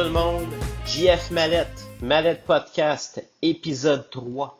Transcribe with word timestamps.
tout 0.00 0.06
le 0.06 0.12
monde. 0.12 0.48
JF 0.86 1.30
Mallette, 1.30 1.86
Mallette 2.00 2.46
Podcast, 2.46 3.22
épisode 3.42 4.08
3. 4.08 4.58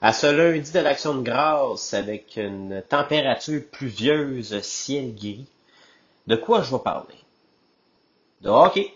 À 0.00 0.14
ce 0.14 0.26
lundi 0.28 0.72
de 0.72 0.78
l'Action 0.78 1.14
de 1.14 1.22
grâce, 1.22 1.92
avec 1.92 2.36
une 2.36 2.82
température 2.88 3.60
pluvieuse, 3.70 4.58
ciel 4.62 5.14
gris. 5.14 5.46
De 6.26 6.36
quoi 6.36 6.62
je 6.62 6.74
vais 6.74 6.82
parler? 6.82 7.16
De 8.40 8.48
hockey. 8.48 8.94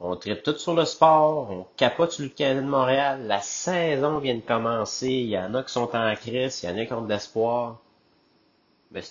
On 0.00 0.16
tripe 0.16 0.42
tout 0.42 0.58
sur 0.58 0.74
le 0.74 0.86
sport, 0.86 1.52
on 1.52 1.66
capote 1.76 2.10
sur 2.10 2.24
le 2.24 2.30
Canada 2.30 2.62
de 2.62 2.66
Montréal, 2.66 3.28
la 3.28 3.42
saison 3.42 4.18
vient 4.18 4.34
de 4.34 4.40
commencer, 4.40 5.06
il 5.06 5.28
y 5.28 5.38
en 5.38 5.54
a 5.54 5.62
qui 5.62 5.72
sont 5.72 5.94
en 5.94 6.14
crise, 6.16 6.64
il 6.64 6.70
y 6.70 6.72
en 6.72 6.78
a 6.78 6.84
qui 6.84 6.92
ont 6.92 7.02
de 7.02 7.12
l'espoir. 7.12 7.78
Ben, 8.90 9.04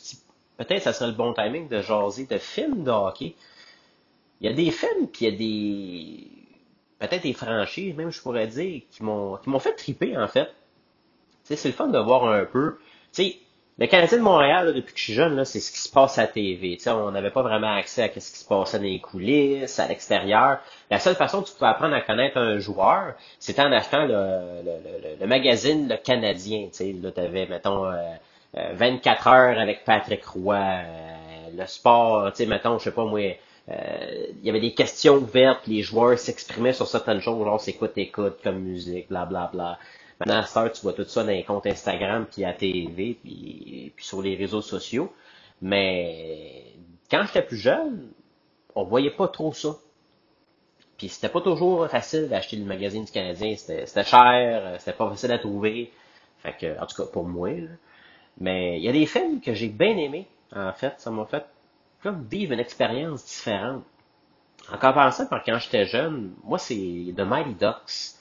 peut-être 0.57 0.84
ça 0.84 0.91
serait 0.91 1.07
le 1.07 1.16
bon 1.16 1.34
timing 1.34 1.70
de 1.70 1.82
jaser 1.82 2.26
de 2.26 2.38
films 2.38 2.84
de 2.84 2.91
hockey. 2.91 3.35
Il 4.42 4.50
y 4.50 4.54
a 4.54 4.54
des 4.54 4.72
films, 4.72 5.08
puis 5.12 5.26
il 5.26 5.32
y 5.32 5.36
a 5.36 5.38
des 5.38 7.08
peut-être 7.08 7.24
des 7.24 7.34
franchises, 7.34 7.96
même 7.96 8.12
je 8.12 8.22
pourrais 8.22 8.48
dire, 8.48 8.82
qui 8.91 9.04
m'ont 9.04 9.38
qui 9.38 9.50
m'ont 9.50 9.60
fait 9.60 9.76
triper 9.76 10.18
en 10.18 10.28
fait. 10.28 10.50
c'est 11.44 11.64
le 11.66 11.72
fun 11.72 11.88
de 11.88 12.00
voir 12.00 12.26
un 12.28 12.46
peu. 12.46 12.77
Tu 13.13 13.24
sais, 13.24 13.38
le 13.80 13.88
Canadien 13.88 14.20
de 14.20 14.24
Montréal, 14.24 14.72
depuis 14.76 14.94
que 14.94 14.99
je 14.99 15.04
suis 15.05 15.13
jeune, 15.13 15.44
c'est 15.46 15.60
ce 15.60 15.72
qui 15.72 15.80
se 15.80 15.90
passe 15.90 16.20
à 16.20 16.24
la 16.24 16.27
TV. 16.27 16.77
sais, 16.77 16.91
on 16.91 17.10
n'avait 17.10 17.32
pas 17.32 17.41
vraiment 17.41 17.74
accès 17.74 18.04
à 18.04 18.07
ce 18.07 18.32
qui 18.32 18.38
se 18.38 18.46
passait 18.46 18.77
dans 18.77 18.84
les 18.84 18.99
coulisses, 18.99 19.80
à 19.80 19.88
l'extérieur. 19.88 20.60
La 20.91 21.00
seule 21.00 21.16
façon 21.16 21.41
que 21.41 21.48
tu 21.48 21.54
pouvais 21.55 21.72
apprendre 21.72 21.96
à 21.96 22.02
connaître 22.02 22.38
un 22.38 22.60
joueur, 22.60 23.16
c'était 23.40 23.63
en 23.63 23.72
achetant 23.72 24.05
le, 24.05 24.62
le, 24.63 25.18
le, 25.20 25.27
magazine 25.27 25.90
Le 25.90 25.98
Canadien. 25.98 26.68
sais, 26.72 26.94
Là, 27.02 27.12
tu 27.12 27.20
avais, 27.20 27.48
mettons, 27.48 27.91
24 28.54 29.27
euh, 29.27 29.32
euh, 29.32 29.34
heures 29.34 29.60
avec 29.60 29.84
Patrick 29.85 30.24
Roy, 30.24 30.55
euh, 30.55 31.50
le 31.57 31.66
sport, 31.66 32.32
tu 32.32 32.44
sais, 32.44 32.46
mettons, 32.46 32.77
je 32.77 32.84
sais 32.84 32.91
pas 32.91 33.05
moi, 33.05 33.38
il 33.68 34.44
y 34.44 34.50
avait 34.50 34.60
des 34.60 34.74
questions 34.74 35.16
ouvertes, 35.16 35.68
les 35.68 35.82
joueurs 35.82 36.20
s'exprimaient 36.20 36.74
sur 36.74 36.88
certaines 36.88 37.22
choses, 37.22 37.44
genre 37.44 37.62
c'est 37.62 37.74
quoi 37.74 37.88
t'écoutes 37.88 38.42
comme 38.44 38.60
musique, 38.60 39.08
bla 39.10 39.26
bla 39.26 39.50
bla. 39.52 39.80
Maintenant, 40.20 40.64
à 40.64 40.70
tu 40.70 40.82
vois 40.82 40.94
tout 40.94 41.04
ça 41.06 41.24
dans 41.24 41.32
les 41.32 41.44
comptes 41.44 41.66
Instagram, 41.66 42.26
puis 42.32 42.46
à 42.46 42.54
TV, 42.54 43.18
puis, 43.22 43.91
puis 43.96 44.06
sur 44.06 44.22
les 44.22 44.36
réseaux 44.36 44.62
sociaux. 44.62 45.12
Mais 45.62 46.64
quand 47.10 47.24
j'étais 47.26 47.41
plus 47.41 47.58
jeune, 47.58 48.12
on 48.76 48.84
voyait 48.84 49.12
pas 49.12 49.28
trop 49.28 49.54
ça. 49.54 49.76
Puis 50.98 51.10
c'était 51.10 51.30
pas 51.30 51.41
toujours 51.41 51.88
facile 51.90 52.30
d'acheter 52.30 52.58
le 52.58 52.66
magazine 52.66 53.06
du 53.06 53.12
Canadien. 53.12 53.56
C'était 53.58 54.04
cher, 54.04 54.76
c'était 54.80 54.98
pas 54.98 55.10
facile 55.10 55.32
à 55.32 55.40
trouver. 55.40 55.91
Fait 56.40 56.56
que, 56.58 56.80
en 56.80 56.86
tout 56.86 56.96
cas, 56.96 57.10
pour 57.12 57.26
moi. 57.26 57.50
Mais 58.40 58.78
il 58.78 58.84
y 58.84 58.90
a 58.90 58.91
des 58.91 59.06
films 59.06 59.41
que 59.41 59.54
j'ai 59.54 59.70
bien 59.70 59.98
aimés, 59.98 60.28
en 60.56 60.74
fait. 60.74 60.94
Ça 60.98 61.12
m'a 61.12 61.26
fait 61.26 61.46
comme 62.04 62.27
vivre 62.29 62.54
une 62.54 62.59
expérience 62.59 63.26
différente. 63.26 63.84
Encore 64.72 64.94
pensant, 64.94 65.25
quand 65.28 65.59
j'étais 65.59 65.85
jeune, 65.85 66.34
moi, 66.44 66.59
c'est 66.59 67.13
The 67.16 67.22
Mighty 67.22 67.56
Ducks. 67.56 68.19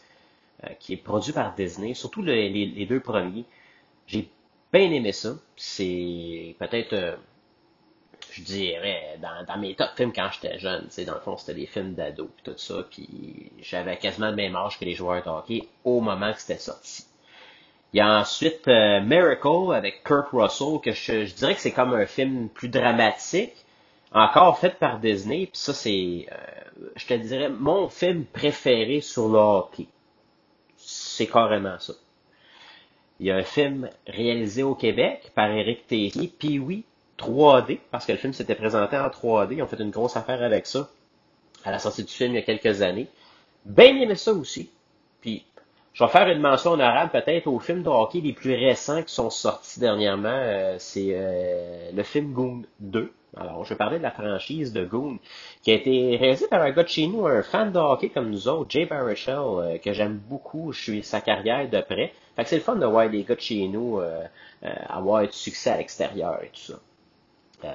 Euh, 0.64 0.74
qui 0.78 0.92
est 0.92 0.96
produit 0.96 1.32
par 1.32 1.54
Disney, 1.54 1.92
surtout 1.94 2.22
les, 2.22 2.86
deux 2.86 3.00
premiers. 3.00 3.44
J'ai 4.06 4.28
bien 4.72 4.92
aimé 4.92 5.10
ça. 5.10 5.34
C'est 5.56 6.54
peut-être, 6.60 6.92
euh, 6.92 7.16
je 8.30 8.42
dirais, 8.42 9.18
dans, 9.20 9.58
mes 9.58 9.74
top 9.74 9.90
films 9.96 10.12
quand 10.12 10.28
j'étais 10.32 10.60
jeune. 10.60 10.86
Dans 11.04 11.14
le 11.14 11.20
fond, 11.20 11.36
c'était 11.36 11.54
des 11.54 11.66
films 11.66 11.94
d'ado 11.94 12.30
et 12.38 12.42
tout 12.44 12.58
ça. 12.58 12.86
Puis 12.88 13.50
j'avais 13.60 13.96
quasiment 13.96 14.30
le 14.30 14.36
même 14.36 14.54
âge 14.54 14.78
que 14.78 14.84
les 14.84 14.94
joueurs 14.94 15.24
de 15.24 15.28
hockey 15.30 15.68
au 15.84 16.00
moment 16.00 16.32
que 16.32 16.40
c'était 16.40 16.60
sorti. 16.60 17.06
Il 17.92 17.98
y 17.98 18.00
a 18.00 18.20
ensuite 18.20 18.68
euh, 18.68 19.00
Miracle 19.00 19.74
avec 19.74 20.04
Kurt 20.04 20.28
Russell, 20.32 20.78
que 20.82 20.92
je, 20.92 21.34
dirais 21.34 21.56
que 21.56 21.60
c'est 21.60 21.72
comme 21.72 21.92
un 21.92 22.06
film 22.06 22.48
plus 22.48 22.68
dramatique, 22.68 23.61
encore 24.14 24.58
fait 24.58 24.78
par 24.78 24.98
Disney. 24.98 25.46
Puis 25.46 25.60
ça, 25.60 25.72
c'est, 25.72 26.26
je 26.96 27.06
te 27.06 27.14
dirais, 27.14 27.48
mon 27.48 27.88
film 27.88 28.24
préféré 28.24 29.00
sur 29.00 29.28
le 29.28 29.38
hockey 29.38 29.86
c'est 30.84 31.26
carrément 31.26 31.78
ça. 31.78 31.94
Il 33.20 33.26
y 33.26 33.30
a 33.30 33.36
un 33.36 33.44
film 33.44 33.88
réalisé 34.06 34.62
au 34.62 34.74
Québec 34.74 35.30
par 35.34 35.50
Eric 35.50 35.86
Tessier, 35.86 36.32
puis 36.36 36.58
oui, 36.58 36.84
3D, 37.18 37.78
parce 37.90 38.04
que 38.04 38.12
le 38.12 38.18
film 38.18 38.32
s'était 38.32 38.54
présenté 38.54 38.96
en 38.96 39.08
3D. 39.08 39.54
Ils 39.54 39.62
ont 39.62 39.66
fait 39.66 39.80
une 39.80 39.90
grosse 39.90 40.16
affaire 40.16 40.42
avec 40.42 40.66
ça 40.66 40.88
à 41.64 41.70
la 41.70 41.78
sortie 41.78 42.02
du 42.02 42.12
film 42.12 42.32
il 42.32 42.36
y 42.36 42.38
a 42.38 42.42
quelques 42.42 42.82
années. 42.82 43.06
Bien 43.64 43.96
aimé 44.00 44.16
ça 44.16 44.32
aussi. 44.32 44.70
Puis, 45.20 45.44
je 45.92 46.02
vais 46.02 46.10
faire 46.10 46.28
une 46.28 46.40
mention 46.40 46.72
honorable 46.72 47.12
peut-être 47.12 47.46
aux 47.46 47.60
films 47.60 47.84
de 47.84 47.88
hockey 47.88 48.20
les 48.20 48.32
plus 48.32 48.54
récents 48.54 49.02
qui 49.02 49.14
sont 49.14 49.30
sortis 49.30 49.78
dernièrement. 49.78 50.28
Euh, 50.32 50.76
c'est 50.78 51.10
euh, 51.12 51.90
le 51.92 52.02
film 52.02 52.32
Goon 52.32 52.62
2 52.80 53.12
alors, 53.36 53.64
je 53.64 53.70
vais 53.70 53.76
parler 53.76 53.98
de 53.98 54.02
la 54.02 54.10
franchise 54.10 54.72
de 54.72 54.84
Goon, 54.84 55.18
qui 55.62 55.70
a 55.70 55.74
été 55.74 56.16
réalisée 56.16 56.48
par 56.48 56.60
un 56.60 56.70
gars 56.70 56.82
de 56.82 56.88
chez 56.88 57.06
nous, 57.06 57.26
un 57.26 57.42
fan 57.42 57.72
de 57.72 57.78
hockey 57.78 58.10
comme 58.10 58.30
nous 58.30 58.46
autres, 58.46 58.70
Jay 58.70 58.84
Baruchel, 58.84 59.36
euh, 59.38 59.78
que 59.78 59.92
j'aime 59.94 60.18
beaucoup. 60.28 60.72
Je 60.72 60.82
suis 60.82 61.02
sa 61.02 61.22
carrière 61.22 61.68
de 61.68 61.80
près. 61.80 62.12
Fait 62.36 62.42
que 62.44 62.48
c'est 62.50 62.56
le 62.56 62.62
fun 62.62 62.76
de 62.76 62.84
voir 62.84 63.08
des 63.08 63.24
gars 63.24 63.34
de 63.34 63.40
chez 63.40 63.68
nous 63.68 64.00
euh, 64.00 64.22
euh, 64.64 64.68
avoir 64.88 65.22
du 65.22 65.32
succès 65.32 65.70
à 65.70 65.78
l'extérieur 65.78 66.42
et 66.42 66.48
tout 66.48 66.72
ça. 67.62 67.74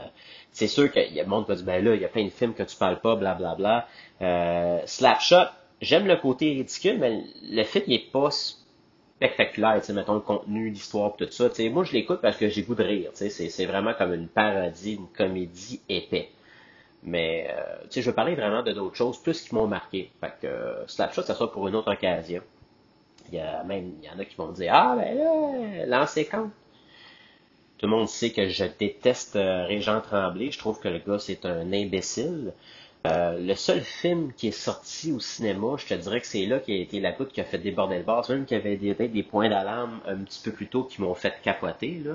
c'est 0.51 0.67
sûr 0.67 0.89
a 0.95 0.99
le 1.23 1.25
monde 1.25 1.47
va 1.47 1.55
dire, 1.55 1.65
ben 1.65 1.83
là, 1.83 1.95
il 1.95 2.01
y 2.01 2.05
a 2.05 2.09
plein 2.09 2.25
de 2.25 2.29
films 2.29 2.53
que 2.53 2.63
tu 2.63 2.75
parles 2.75 2.99
pas, 2.99 3.15
blablabla. 3.15 3.87
Bla, 4.19 4.75
bla. 4.77 4.87
Slapshot, 4.87 5.49
j'aime 5.81 6.05
le 6.05 6.17
côté 6.17 6.51
ridicule, 6.51 6.99
mais 6.99 7.23
le 7.49 7.63
film, 7.63 7.85
il 7.87 7.93
est 7.95 8.11
pas 8.11 8.29
spectaculaire, 9.17 9.79
tu 9.79 9.87
sais, 9.87 9.93
mettons 9.93 10.13
le 10.13 10.19
contenu, 10.21 10.69
l'histoire, 10.69 11.15
tout 11.15 11.29
ça. 11.31 11.49
Tu 11.49 11.55
sais, 11.55 11.69
moi, 11.69 11.83
je 11.83 11.93
l'écoute 11.93 12.21
parce 12.21 12.37
que 12.37 12.49
j'ai 12.49 12.63
goût 12.63 12.75
de 12.75 12.83
rire. 12.83 13.11
Tu 13.15 13.29
sais, 13.29 13.49
c'est 13.49 13.65
vraiment 13.65 13.93
comme 13.93 14.13
une 14.13 14.27
parodie, 14.27 14.93
une 14.93 15.07
comédie 15.07 15.81
épais. 15.89 16.29
Mais, 17.03 17.47
euh, 17.49 17.77
tu 17.83 17.87
sais, 17.91 18.01
je 18.01 18.09
veux 18.09 18.15
parler 18.15 18.35
vraiment 18.35 18.63
de 18.63 18.71
d'autres 18.73 18.95
choses, 18.95 19.17
plus 19.21 19.41
qui 19.41 19.55
m'ont 19.55 19.67
marqué. 19.67 20.11
Fait 20.21 20.33
que 20.41 20.47
euh, 20.47 20.87
Slapshot, 20.87 21.23
ça 21.23 21.33
sera 21.33 21.51
pour 21.51 21.67
une 21.67 21.75
autre 21.75 21.91
occasion. 21.91 22.41
Il 23.29 23.35
y 23.35 23.39
a 23.39 23.63
même, 23.63 23.93
il 24.01 24.07
y 24.07 24.11
en 24.11 24.19
a 24.19 24.25
qui 24.25 24.35
vont 24.35 24.51
dire, 24.51 24.71
ah, 24.73 24.95
ben 24.95 25.17
là, 25.17 25.85
lancez 25.99 26.25
quand? 26.25 26.49
Tout 27.77 27.85
le 27.85 27.91
monde 27.91 28.07
sait 28.07 28.31
que 28.31 28.49
je 28.49 28.65
déteste 28.79 29.35
euh, 29.35 29.65
Régent 29.65 30.01
Tremblay. 30.01 30.51
Je 30.51 30.59
trouve 30.59 30.79
que 30.79 30.87
le 30.87 30.99
gars, 30.99 31.19
c'est 31.19 31.45
un 31.45 31.71
imbécile. 31.73 32.53
Euh, 33.07 33.39
le 33.39 33.55
seul 33.55 33.81
film 33.81 34.33
qui 34.33 34.47
est 34.49 34.51
sorti 34.51 35.11
au 35.11 35.19
cinéma, 35.19 35.75
je 35.77 35.85
te 35.85 35.93
dirais 35.93 36.19
que 36.19 36.27
c'est 36.27 36.45
là 36.45 36.59
qui 36.59 36.73
a 36.73 36.75
été 36.75 36.99
la 36.99 37.11
goutte 37.11 37.31
qui 37.31 37.41
a 37.41 37.43
fait 37.43 37.57
déborder 37.57 37.97
le 37.97 38.03
bas. 38.03 38.21
Même 38.29 38.45
qu'il 38.45 38.57
y 38.57 38.59
avait 38.59 38.75
des, 39.07 39.23
points 39.23 39.49
d'alarme 39.49 39.99
un 40.07 40.17
petit 40.17 40.41
peu 40.43 40.51
plus 40.51 40.67
tôt 40.67 40.83
qui 40.83 41.01
m'ont 41.01 41.13
fait 41.15 41.35
capoter. 41.41 42.01
Là. 42.03 42.13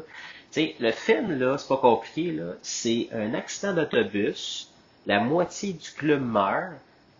le 0.57 0.91
film, 0.93 1.39
là, 1.39 1.57
c'est 1.57 1.69
pas 1.69 1.77
compliqué. 1.79 2.39
C'est 2.63 3.09
un 3.13 3.35
accident 3.35 3.75
d'autobus. 3.75 4.69
La 5.07 5.21
moitié 5.21 5.73
du 5.73 5.91
club 5.91 6.23
meurt. 6.23 6.75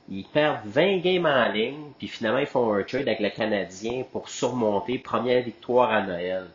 Ils 0.09 0.25
perdent 0.25 0.67
20 0.67 0.99
games 0.99 1.27
en 1.27 1.53
ligne, 1.53 1.93
puis 1.97 2.09
finalement 2.09 2.41
ils 2.41 2.47
font 2.47 2.75
un 2.75 2.83
trade 2.83 3.03
avec 3.09 3.21
le 3.21 3.31
Canadien 3.31 4.03
pour 4.11 4.29
surmonter 4.29 4.99
première 4.99 5.43
victoire 5.43 5.91
à 5.91 6.03
Noël. 6.03 6.49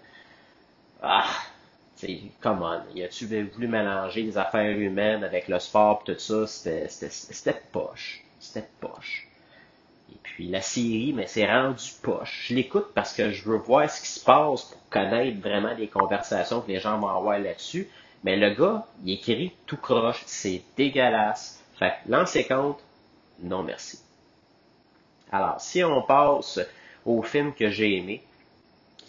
Ah, 1.02 1.30
c'est 1.98 2.22
come 2.42 2.62
on, 2.62 2.96
y 2.96 3.04
a-tu 3.04 3.26
voulu 3.26 3.68
mélanger 3.68 4.22
les 4.22 4.38
affaires 4.38 4.78
humaines 4.78 5.24
avec 5.24 5.48
le 5.48 5.58
sport 5.58 6.04
et 6.08 6.14
tout 6.14 6.20
ça? 6.20 6.46
C'était 6.46 7.62
poche. 7.72 8.24
C'était 8.40 8.68
poche. 8.80 9.28
Et 10.12 10.18
puis 10.22 10.48
la 10.48 10.62
série, 10.62 11.12
mais 11.14 11.26
c'est 11.26 11.52
rendu 11.52 11.92
poche. 12.04 12.46
Je 12.50 12.56
l'écoute 12.56 12.92
parce 12.94 13.14
que 13.14 13.32
je 13.32 13.44
veux 13.50 13.58
voir 13.58 13.90
ce 13.90 14.00
qui 14.02 14.08
se 14.08 14.24
passe 14.24 14.64
pour 14.64 14.90
connaître 14.90 15.42
vraiment 15.42 15.74
les 15.74 15.88
conversations 15.88 16.62
que 16.62 16.68
les 16.72 16.80
gens 16.80 17.00
vont 17.00 17.10
avoir 17.10 17.40
là-dessus. 17.40 17.90
Mais 18.24 18.36
le 18.36 18.52
gars, 18.52 18.86
il 19.04 19.14
écrit 19.14 19.54
tout 19.66 19.78
croche. 19.78 20.22
C'est 20.28 20.62
dégueulasse. 20.78 21.64
Fait 21.80 21.96
que 22.08 22.48
compte, 22.48 22.80
non 23.42 23.64
merci. 23.64 24.00
Alors, 25.32 25.60
si 25.60 25.84
on 25.84 26.04
passe 26.04 26.60
au 27.06 27.24
film 27.24 27.54
que 27.54 27.70
j'ai 27.70 27.98
aimé, 27.98 28.24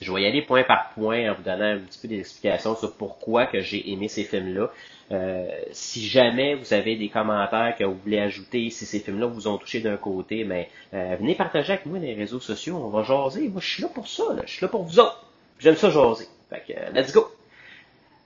je 0.00 0.12
vais 0.12 0.22
y 0.22 0.26
aller 0.26 0.42
point 0.42 0.62
par 0.64 0.90
point 0.90 1.30
en 1.30 1.34
vous 1.34 1.42
donnant 1.42 1.76
un 1.76 1.78
petit 1.78 1.98
peu 1.98 2.08
d'explications 2.08 2.76
sur 2.76 2.94
pourquoi 2.94 3.46
que 3.46 3.60
j'ai 3.60 3.90
aimé 3.90 4.08
ces 4.08 4.24
films-là. 4.24 4.70
Euh, 5.10 5.48
si 5.72 6.06
jamais 6.06 6.54
vous 6.54 6.74
avez 6.74 6.96
des 6.96 7.08
commentaires 7.08 7.74
que 7.78 7.84
vous 7.84 7.96
voulez 7.96 8.18
ajouter, 8.18 8.70
si 8.70 8.84
ces 8.84 9.00
films-là 9.00 9.26
vous 9.26 9.48
ont 9.48 9.56
touché 9.56 9.80
d'un 9.80 9.96
côté, 9.96 10.44
mais 10.44 10.70
euh, 10.94 11.16
venez 11.18 11.34
partager 11.34 11.72
avec 11.72 11.86
moi 11.86 11.98
les 11.98 12.14
réseaux 12.14 12.40
sociaux, 12.40 12.76
on 12.76 12.88
va 12.88 13.02
jaser. 13.02 13.48
Moi, 13.48 13.60
je 13.60 13.68
suis 13.68 13.82
là 13.82 13.88
pour 13.88 14.06
ça, 14.06 14.34
là. 14.34 14.42
je 14.44 14.52
suis 14.52 14.62
là 14.62 14.68
pour 14.68 14.82
vous 14.82 15.00
autres. 15.00 15.24
J'aime 15.58 15.76
ça 15.76 15.90
jaser. 15.90 16.28
Fait 16.50 16.62
que, 16.66 16.72
euh, 16.78 16.90
let's 16.92 17.12
go! 17.12 17.28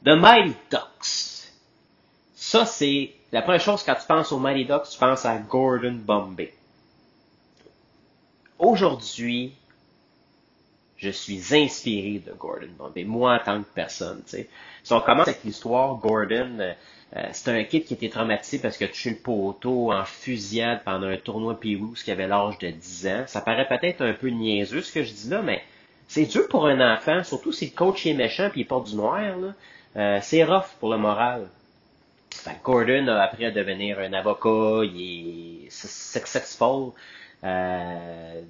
The 0.05 0.11
Mighty 0.11 0.55
Ducks. 0.71 1.49
Ça, 2.35 2.67
c'est 2.67 3.13
la 3.31 3.43
première 3.43 3.61
chose 3.61 3.83
quand 3.85 3.95
tu 3.95 4.07
penses 4.07 4.33
aux 4.33 4.39
Mighty 4.39 4.65
Ducks, 4.65 4.89
tu 4.91 4.99
penses 4.99 5.25
à 5.25 5.39
Gordon 5.39 5.93
Bombay. 5.93 6.53
Aujourd'hui, 8.59 9.55
je 11.03 11.11
suis 11.11 11.55
inspiré 11.55 12.23
de 12.25 12.33
Gordon 12.33 12.69
Bombay, 12.79 13.03
moi 13.05 13.35
en 13.35 13.45
tant 13.45 13.61
que 13.61 13.69
personne. 13.75 14.23
sais. 14.25 14.49
Si 14.85 14.93
on 14.93 15.01
commence 15.01 15.27
avec 15.27 15.43
l'histoire, 15.45 15.97
Gordon, 15.97 16.59
euh, 16.61 16.73
euh, 17.17 17.23
c'est 17.33 17.51
un 17.51 17.65
kid 17.65 17.85
qui 17.85 17.95
était 17.95 18.09
traumatisé 18.09 18.59
parce 18.59 18.77
qu'il 18.77 18.87
a 18.87 18.91
tué 18.91 19.11
le 19.11 19.17
poteau 19.17 19.93
en 19.93 20.05
fusillade 20.05 20.83
pendant 20.85 21.09
un 21.09 21.17
tournoi 21.17 21.59
Pee-Wee 21.59 21.95
qui 22.05 22.11
avait 22.13 22.29
l'âge 22.29 22.59
de 22.59 22.71
10 22.71 23.07
ans. 23.09 23.25
Ça 23.27 23.41
paraît 23.41 23.67
peut-être 23.67 24.03
un 24.03 24.13
peu 24.13 24.29
niaiseux 24.29 24.81
ce 24.81 24.93
que 24.93 25.03
je 25.03 25.13
dis 25.13 25.29
là, 25.29 25.43
mais 25.43 25.63
c'est 26.07 26.27
dur 26.27 26.47
pour 26.49 26.67
un 26.67 26.95
enfant, 26.95 27.25
surtout 27.25 27.53
si 27.53 27.67
le 27.67 27.73
coach 27.73 28.07
est 28.07 28.15
méchant 28.15 28.49
puis 28.51 28.61
il 28.61 28.67
porte 28.67 28.89
du 28.89 28.97
noir. 28.97 29.37
Là. 29.37 29.55
Euh, 29.97 30.19
c'est 30.23 30.45
rough 30.45 30.77
pour 30.79 30.91
le 30.91 30.99
moral. 30.99 31.49
Fait 32.31 32.59
Gordon 32.63 33.09
a 33.09 33.23
appris 33.23 33.45
à 33.45 33.51
devenir 33.51 33.99
un 33.99 34.13
avocat, 34.13 34.85
il 34.85 35.67
est 35.67 35.71
successful 35.71 36.93
euh, 37.45 38.41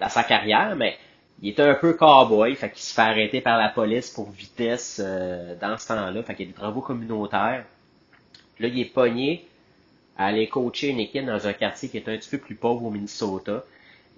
dans 0.00 0.08
sa 0.08 0.24
carrière, 0.24 0.74
mais 0.76 0.96
il 1.42 1.50
était 1.50 1.62
un 1.62 1.74
peu 1.74 1.94
cowboy, 1.94 2.54
fait 2.54 2.70
qu'il 2.70 2.82
se 2.82 2.92
fait 2.92 3.00
arrêter 3.00 3.40
par 3.40 3.58
la 3.58 3.68
police 3.68 4.10
pour 4.10 4.30
vitesse 4.30 5.00
euh, 5.02 5.54
dans 5.60 5.78
ce 5.78 5.88
temps-là, 5.88 6.22
fait 6.22 6.34
qu'il 6.34 6.46
y 6.46 6.48
a 6.48 6.52
des 6.52 6.58
travaux 6.58 6.82
communautaires. 6.82 7.64
Là, 8.58 8.68
il 8.68 8.78
est 8.78 8.92
pogné 8.92 9.46
à 10.18 10.26
aller 10.26 10.48
coacher 10.48 10.88
une 10.88 11.00
équipe 11.00 11.24
dans 11.24 11.46
un 11.46 11.54
quartier 11.54 11.88
qui 11.88 11.96
est 11.96 12.08
un 12.08 12.16
petit 12.18 12.28
peu 12.28 12.38
plus 12.38 12.54
pauvre 12.54 12.84
au 12.84 12.90
Minnesota. 12.90 13.64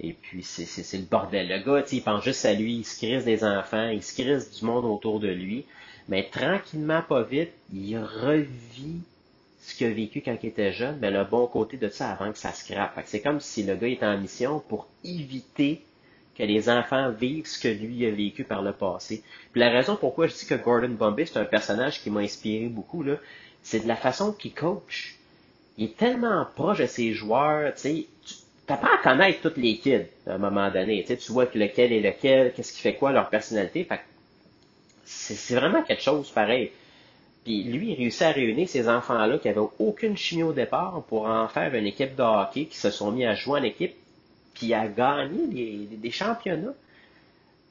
Et 0.00 0.14
puis, 0.14 0.42
c'est 0.42 0.96
le 0.96 1.04
bordel. 1.04 1.48
Le 1.48 1.58
gars, 1.58 1.84
il 1.92 2.02
pense 2.02 2.24
juste 2.24 2.44
à 2.44 2.54
lui, 2.54 2.78
il 2.78 2.84
se 2.84 2.96
crise 2.96 3.24
des 3.24 3.44
enfants, 3.44 3.88
il 3.88 4.02
se 4.02 4.20
crise 4.20 4.50
du 4.58 4.64
monde 4.64 4.84
autour 4.84 5.20
de 5.20 5.28
lui. 5.28 5.64
Mais 6.08 6.24
tranquillement, 6.24 7.02
pas 7.02 7.22
vite, 7.22 7.52
il 7.72 7.98
revit 7.98 9.00
ce 9.60 9.76
qu'il 9.76 9.86
a 9.86 9.90
vécu 9.90 10.22
quand 10.22 10.36
il 10.42 10.48
était 10.48 10.72
jeune, 10.72 10.98
mais 11.00 11.12
le 11.12 11.22
bon 11.22 11.46
côté 11.46 11.76
de 11.76 11.88
ça 11.88 12.10
avant 12.10 12.32
que 12.32 12.38
ça 12.38 12.52
se 12.52 12.70
crappe. 12.70 13.00
C'est 13.06 13.20
comme 13.20 13.38
si 13.38 13.62
le 13.62 13.76
gars 13.76 13.86
était 13.86 14.06
en 14.06 14.18
mission 14.18 14.58
pour 14.58 14.88
éviter 15.04 15.82
que 16.36 16.42
les 16.42 16.68
enfants 16.68 17.10
vivent 17.10 17.46
ce 17.46 17.58
que 17.58 17.68
lui 17.68 18.06
a 18.06 18.10
vécu 18.10 18.44
par 18.44 18.62
le 18.62 18.72
passé. 18.72 19.22
Puis 19.52 19.60
la 19.60 19.70
raison 19.70 19.96
pourquoi 19.96 20.26
je 20.26 20.34
dis 20.34 20.46
que 20.46 20.54
Gordon 20.54 20.88
Bombay, 20.88 21.26
c'est 21.26 21.38
un 21.38 21.44
personnage 21.44 22.02
qui 22.02 22.10
m'a 22.10 22.20
inspiré 22.20 22.66
beaucoup, 22.66 23.02
là, 23.02 23.16
c'est 23.62 23.80
de 23.80 23.88
la 23.88 23.96
façon 23.96 24.32
qu'il 24.32 24.54
coach. 24.54 25.16
Il 25.78 25.84
est 25.84 25.96
tellement 25.96 26.46
proche 26.54 26.78
de 26.78 26.86
ses 26.86 27.12
joueurs, 27.12 27.74
tu 27.74 27.80
sais, 27.80 28.06
tu 28.66 28.72
apprends 28.72 28.94
à 28.94 28.98
connaître 28.98 29.40
toutes 29.42 29.56
les 29.56 29.78
kids 29.78 30.06
à 30.26 30.34
un 30.34 30.38
moment 30.38 30.70
donné. 30.70 31.04
Tu, 31.04 31.16
tu 31.16 31.32
vois 31.32 31.46
lequel 31.54 31.92
est 31.92 32.00
lequel, 32.00 32.52
qu'est-ce 32.52 32.72
qui 32.72 32.80
fait 32.80 32.94
quoi, 32.94 33.12
leur 33.12 33.28
personnalité. 33.28 33.86
C'est 35.04 35.54
vraiment 35.54 35.82
quelque 35.82 36.02
chose 36.02 36.30
pareil. 36.30 36.70
Puis 37.44 37.64
lui, 37.64 37.92
il 37.92 37.96
réussit 37.96 38.22
à 38.22 38.30
réunir 38.30 38.68
ces 38.68 38.88
enfants-là 38.88 39.38
qui 39.38 39.48
avaient 39.48 39.60
aucune 39.78 40.16
chimie 40.16 40.44
au 40.44 40.52
départ 40.52 41.02
pour 41.08 41.26
en 41.26 41.48
faire 41.48 41.74
une 41.74 41.86
équipe 41.86 42.14
de 42.14 42.22
hockey 42.22 42.66
qui 42.66 42.76
se 42.76 42.90
sont 42.90 43.10
mis 43.10 43.24
à 43.24 43.34
jouer 43.34 43.60
en 43.60 43.64
équipe 43.64 43.94
puis 44.54 44.74
à 44.74 44.86
gagner 44.86 45.86
des, 45.86 46.10
championnats. 46.10 46.74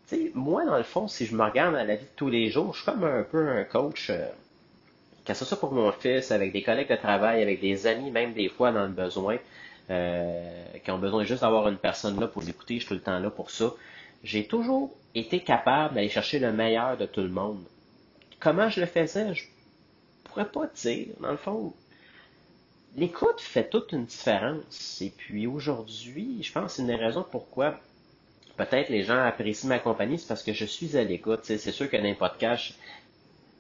Tu 0.08 0.16
sais, 0.16 0.32
moi, 0.34 0.66
dans 0.66 0.78
le 0.78 0.84
fond, 0.84 1.08
si 1.08 1.26
je 1.26 1.36
me 1.36 1.44
regarde 1.44 1.76
à 1.76 1.84
la 1.84 1.96
vie 1.96 2.04
de 2.04 2.16
tous 2.16 2.30
les 2.30 2.50
jours, 2.50 2.74
je 2.74 2.82
suis 2.82 2.92
comme 2.92 3.04
un 3.04 3.24
peu 3.24 3.50
un 3.50 3.64
coach, 3.64 4.10
euh, 4.10 4.28
que 5.26 5.34
ce 5.34 5.46
soit 5.46 5.60
pour 5.60 5.72
mon 5.72 5.92
fils, 5.92 6.32
avec 6.32 6.52
des 6.52 6.64
collègues 6.64 6.90
de 6.90 6.96
travail, 6.96 7.42
avec 7.42 7.62
des 7.62 7.88
amis, 7.88 8.12
même 8.12 8.34
des 8.34 8.50
fois 8.50 8.72
dans 8.72 8.84
le 8.84 8.90
besoin, 8.90 9.38
euh, 9.90 10.64
qui 10.84 10.92
ont 10.92 10.98
besoin 10.98 11.24
juste 11.24 11.42
d'avoir 11.42 11.68
une 11.68 11.78
personne 11.78 12.20
là 12.20 12.28
pour 12.28 12.48
écouter, 12.48 12.76
je 12.76 12.80
suis 12.80 12.88
tout 12.88 12.94
le 12.94 13.02
temps 13.02 13.20
là 13.20 13.30
pour 13.30 13.52
ça. 13.52 13.74
J'ai 14.24 14.46
toujours 14.46 14.92
été 15.16 15.42
capable 15.42 15.96
d'aller 15.96 16.10
chercher 16.10 16.40
le 16.40 16.52
meilleur 16.52 16.98
de 16.98 17.06
tout 17.06 17.22
le 17.22 17.30
monde. 17.30 17.64
Comment 18.40 18.70
je 18.70 18.80
le 18.80 18.86
faisais, 18.86 19.34
je 19.34 19.46
pourrais 20.24 20.50
pas 20.50 20.68
dire. 20.76 21.08
Dans 21.20 21.32
le 21.32 21.38
fond, 21.38 21.74
l'écoute 22.96 23.40
fait 23.40 23.70
toute 23.70 23.92
une 23.92 24.06
différence. 24.06 25.02
Et 25.02 25.12
puis 25.16 25.48
aujourd'hui, 25.48 26.42
je 26.42 26.52
pense 26.52 26.64
que 26.64 26.72
c'est 26.72 26.82
une 26.82 26.88
des 26.88 26.96
raisons 26.96 27.26
pourquoi 27.30 27.80
peut-être 28.58 28.90
les 28.90 29.04
gens 29.04 29.24
apprécient 29.24 29.70
ma 29.70 29.80
compagnie, 29.80 30.20
c'est 30.20 30.28
parce 30.28 30.44
que 30.44 30.54
je 30.54 30.66
suis 30.66 30.98
à 30.98 31.04
l'écoute. 31.04 31.42
C'est 31.44 31.58
sûr 31.58 31.90
que 31.90 31.98
dans 31.98 32.04
les 32.04 32.14
podcasts, 32.14 32.74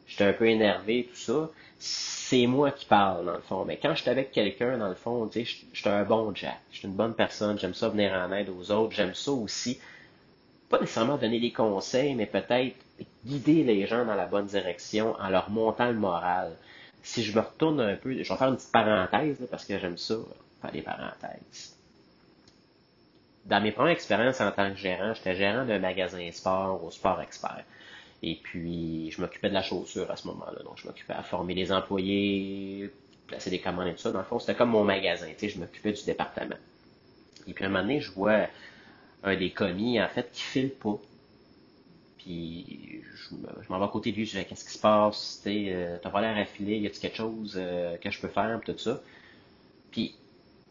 j'étais 0.08 0.26
un 0.26 0.34
peu 0.34 0.48
énervé, 0.48 1.10
tout 1.10 1.20
ça. 1.20 1.50
C'est 1.80 2.46
moi 2.46 2.72
qui 2.72 2.86
parle, 2.86 3.26
dans 3.26 3.34
le 3.34 3.42
fond. 3.42 3.66
Mais 3.66 3.78
quand 3.82 3.96
je 3.96 4.02
suis 4.02 4.10
avec 4.10 4.32
quelqu'un, 4.32 4.78
dans 4.78 4.90
le 4.90 4.96
fond, 4.96 5.30
je 5.34 5.42
suis 5.42 5.66
un 5.86 6.04
bon 6.04 6.34
Jack. 6.36 6.60
Je 6.72 6.80
suis 6.80 6.88
une 6.88 6.94
bonne 6.94 7.16
personne. 7.16 7.58
J'aime 7.58 7.74
ça 7.74 7.90
venir 7.90 8.14
en 8.14 8.32
aide 8.32 8.50
aux 8.50 8.72
autres. 8.72 8.94
J'aime 8.94 9.16
ça 9.16 9.32
aussi. 9.32 9.80
Pas 10.70 10.80
nécessairement 10.80 11.18
donner 11.18 11.40
des 11.40 11.52
conseils, 11.52 12.14
mais 12.14 12.28
peut-être 12.28 12.76
guider 13.26 13.64
les 13.64 13.88
gens 13.88 14.06
dans 14.06 14.16
la 14.16 14.28
bonne 14.28 14.46
direction 14.46 15.16
en 15.20 15.30
leur 15.30 15.50
montant 15.50 15.88
le 15.88 15.98
moral 15.98 16.56
si 17.04 17.24
je 17.24 17.36
me 17.36 17.42
retourne 17.42 17.82
un 17.82 17.96
peu, 17.96 18.12
je 18.12 18.18
vais 18.18 18.24
faire 18.24 18.50
une 18.50 18.56
petite 18.56 18.72
parenthèse, 18.72 19.38
parce 19.50 19.66
que 19.66 19.80
j'aime 19.80 19.98
ça, 19.98 20.16
faire 20.62 20.72
des 20.72 20.82
parenthèses. 20.82 21.76
Dans 23.46 23.62
mes 23.62 23.72
premières 23.72 23.94
expériences 23.94 24.40
en 24.40 24.52
tant 24.52 24.70
que 24.72 24.78
gérant, 24.78 25.14
j'étais 25.14 25.36
gérant 25.36 25.66
d'un 25.66 25.80
magasin 25.80 26.32
sport 26.32 26.84
au 26.84 26.92
Sport 26.92 27.22
Expert. 27.22 27.64
Et 28.24 28.36
puis, 28.36 29.10
je 29.10 29.20
m'occupais 29.20 29.50
de 29.50 29.56
la 29.56 29.64
chaussure 29.64 30.10
à 30.12 30.16
ce 30.16 30.28
moment-là. 30.28 30.62
Donc, 30.64 30.78
je 30.78 30.86
m'occupais 30.86 31.14
à 31.14 31.24
former 31.24 31.56
les 31.56 31.72
employés, 31.72 32.92
placer 33.26 33.50
des 33.50 33.60
commandes 33.60 33.88
et 33.88 33.94
tout 33.94 34.02
ça. 34.02 34.12
Dans 34.12 34.20
le 34.20 34.26
fond, 34.26 34.38
c'était 34.38 34.54
comme 34.54 34.70
mon 34.70 34.84
magasin. 34.84 35.26
Tu 35.30 35.40
sais, 35.40 35.50
je 35.50 35.60
m'occupais 35.60 35.92
du 35.92 36.04
département. 36.06 36.56
Et 37.48 37.54
puis, 37.54 37.64
à 37.64 37.68
un 37.68 37.72
moment 37.72 37.82
donné, 37.82 38.00
je 38.00 38.12
vois 38.12 38.46
un 39.24 39.36
des 39.36 39.50
commis, 39.50 40.00
en 40.00 40.08
fait, 40.08 40.30
qui 40.32 40.42
file 40.42 40.70
pas. 40.70 41.00
Puis 42.24 43.02
je, 43.30 43.36
m'en 43.70 43.80
vais 43.80 43.86
à 43.86 43.88
côté 43.88 44.12
de 44.12 44.18
lui, 44.18 44.26
je 44.26 44.38
dis 44.38 44.46
qu'est-ce 44.46 44.66
qui 44.66 44.74
se 44.74 44.80
passe, 44.80 45.42
euh, 45.48 45.98
t'as 46.02 46.10
pas 46.10 46.22
l'air 46.22 46.38
affilé, 46.38 46.78
y 46.78 46.86
a-t-il 46.86 47.00
quelque 47.00 47.18
chose 47.18 47.56
euh, 47.56 47.98
que 47.98 48.12
je 48.12 48.20
peux 48.20 48.28
faire, 48.28 48.60
tout 48.64 48.78
ça. 48.78 49.02
Puis 49.90 50.16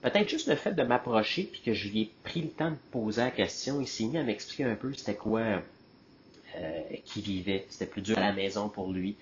peut-être 0.00 0.28
juste 0.28 0.48
le 0.48 0.54
fait 0.54 0.72
de 0.72 0.82
m'approcher, 0.82 1.44
puis 1.44 1.60
que 1.60 1.72
je 1.72 1.88
lui 1.88 2.02
ai 2.02 2.10
pris 2.22 2.42
le 2.42 2.50
temps 2.50 2.70
de 2.70 2.76
poser 2.92 3.22
la 3.22 3.30
question, 3.30 3.80
il 3.80 3.88
s'est 3.88 4.04
mis 4.04 4.18
à 4.18 4.22
m'expliquer 4.22 4.64
un 4.64 4.76
peu 4.76 4.92
c'était 4.94 5.16
quoi 5.16 5.40
euh, 6.56 6.82
qui 7.04 7.20
vivait, 7.20 7.66
c'était 7.68 7.86
plus 7.86 8.02
dur 8.02 8.16
à 8.18 8.22
la 8.22 8.32
maison 8.32 8.68
pour 8.68 8.92
lui. 8.92 9.16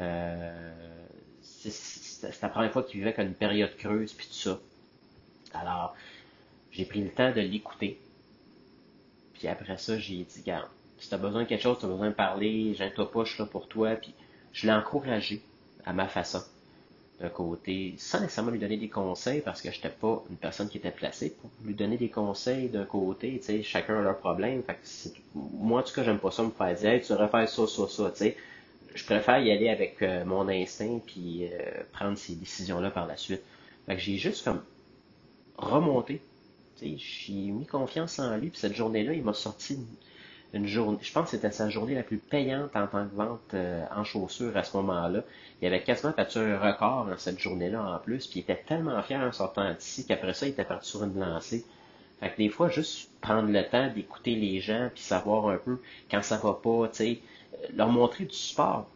Euh, 0.00 0.72
c'était 1.42 2.32
la 2.42 2.48
première 2.48 2.72
fois 2.72 2.82
qu'il 2.82 2.98
vivait 2.98 3.12
comme 3.12 3.28
une 3.28 3.34
période 3.34 3.76
creuse, 3.76 4.12
puis 4.14 4.26
tout 4.26 4.34
ça. 4.34 4.58
Alors, 5.54 5.94
j'ai 6.72 6.84
pris 6.84 7.02
le 7.02 7.10
temps 7.10 7.30
de 7.30 7.40
l'écouter. 7.40 8.00
Puis 9.34 9.46
après 9.46 9.76
ça, 9.76 9.96
j'ai 9.96 10.24
dit, 10.24 10.42
garde, 10.44 10.68
si 10.98 11.08
tu 11.08 11.14
as 11.14 11.18
besoin 11.18 11.42
de 11.42 11.48
quelque 11.48 11.62
chose, 11.62 11.78
tu 11.78 11.86
as 11.86 11.88
besoin 11.88 12.08
de 12.08 12.14
parler, 12.14 12.74
gêne-toi 12.74 13.10
pas, 13.10 13.24
je 13.24 13.32
suis 13.32 13.42
là 13.42 13.48
pour 13.48 13.68
toi. 13.68 13.94
Puis 13.96 14.14
je 14.52 14.66
l'ai 14.66 14.72
encouragé 14.72 15.42
à 15.84 15.92
ma 15.92 16.08
façon, 16.08 16.42
d'un 17.20 17.28
côté, 17.28 17.94
sans 17.98 18.20
nécessairement 18.20 18.50
lui 18.50 18.58
donner 18.58 18.76
des 18.76 18.88
conseils, 18.88 19.40
parce 19.40 19.62
que 19.62 19.70
je 19.70 19.76
n'étais 19.76 19.88
pas 19.88 20.22
une 20.30 20.36
personne 20.36 20.68
qui 20.68 20.78
était 20.78 20.90
placée 20.90 21.30
pour 21.40 21.50
lui 21.64 21.74
donner 21.74 21.96
des 21.96 22.08
conseils 22.08 22.68
d'un 22.68 22.84
côté, 22.84 23.38
tu 23.38 23.44
sais, 23.44 23.62
chacun 23.62 23.98
a 23.98 24.02
leur 24.02 24.18
problème. 24.18 24.62
Fait 24.62 24.74
que 24.74 25.18
moi, 25.34 25.80
en 25.80 25.82
tout 25.82 25.94
cas, 25.94 26.04
j'aime 26.04 26.18
pas 26.18 26.30
ça 26.30 26.42
me 26.42 26.50
faire 26.50 26.74
dire, 26.74 27.00
tu 27.00 27.12
devrais 27.12 27.28
faire 27.28 27.48
ça, 27.48 27.66
ça, 27.66 27.88
ça, 27.88 28.10
tu 28.10 28.16
sais. 28.16 28.36
Je 28.94 29.04
préfère 29.04 29.38
y 29.38 29.52
aller 29.52 29.68
avec 29.68 30.02
euh, 30.02 30.24
mon 30.24 30.48
instinct 30.48 30.98
puis 31.06 31.44
euh, 31.44 31.82
prendre 31.92 32.16
ces 32.18 32.34
décisions-là 32.34 32.90
par 32.90 33.06
la 33.06 33.16
suite. 33.16 33.42
Fait 33.86 33.94
que 33.94 34.00
j'ai 34.00 34.16
juste 34.16 34.44
comme 34.44 34.62
remonté. 35.56 36.20
J'ai 36.80 37.32
mis 37.32 37.66
confiance 37.66 38.18
en 38.18 38.36
lui, 38.36 38.50
puis 38.50 38.58
cette 38.58 38.74
journée-là, 38.74 39.12
il 39.12 39.22
m'a 39.22 39.34
sorti 39.34 39.78
une 40.54 40.66
journée, 40.66 40.98
je 41.02 41.12
pense 41.12 41.26
que 41.26 41.30
c'était 41.32 41.50
sa 41.50 41.68
journée 41.68 41.94
la 41.94 42.02
plus 42.02 42.18
payante 42.18 42.74
en 42.74 42.86
tant 42.86 43.06
que 43.06 43.14
vente 43.14 43.54
euh, 43.54 43.84
en 43.94 44.04
chaussures 44.04 44.56
à 44.56 44.64
ce 44.64 44.76
moment-là. 44.78 45.22
Il 45.60 45.66
avait 45.68 45.82
quasiment 45.82 46.14
battu 46.16 46.38
un 46.38 46.58
record 46.58 47.06
dans 47.06 47.18
cette 47.18 47.38
journée-là 47.38 47.82
en 47.82 47.98
plus, 47.98 48.26
puis 48.26 48.40
il 48.40 48.42
était 48.42 48.62
tellement 48.66 49.02
fier 49.02 49.20
en 49.20 49.32
sortant 49.32 49.70
d'ici 49.74 50.06
qu'après 50.06 50.32
ça, 50.32 50.46
il 50.46 50.50
était 50.50 50.64
parti 50.64 50.88
sur 50.88 51.04
une 51.04 51.18
lancée. 51.18 51.64
Fait 52.20 52.30
que 52.30 52.36
des 52.38 52.48
fois, 52.48 52.68
juste 52.68 53.10
prendre 53.20 53.50
le 53.50 53.62
temps 53.64 53.92
d'écouter 53.94 54.34
les 54.34 54.60
gens, 54.60 54.88
puis 54.92 55.02
savoir 55.02 55.48
un 55.48 55.58
peu 55.58 55.78
quand 56.10 56.22
ça 56.22 56.38
va 56.38 56.54
pas, 56.54 56.88
tu 56.88 56.96
sais, 56.96 57.20
euh, 57.54 57.66
leur 57.76 57.88
montrer 57.88 58.24
du 58.24 58.34
sport. 58.34 58.88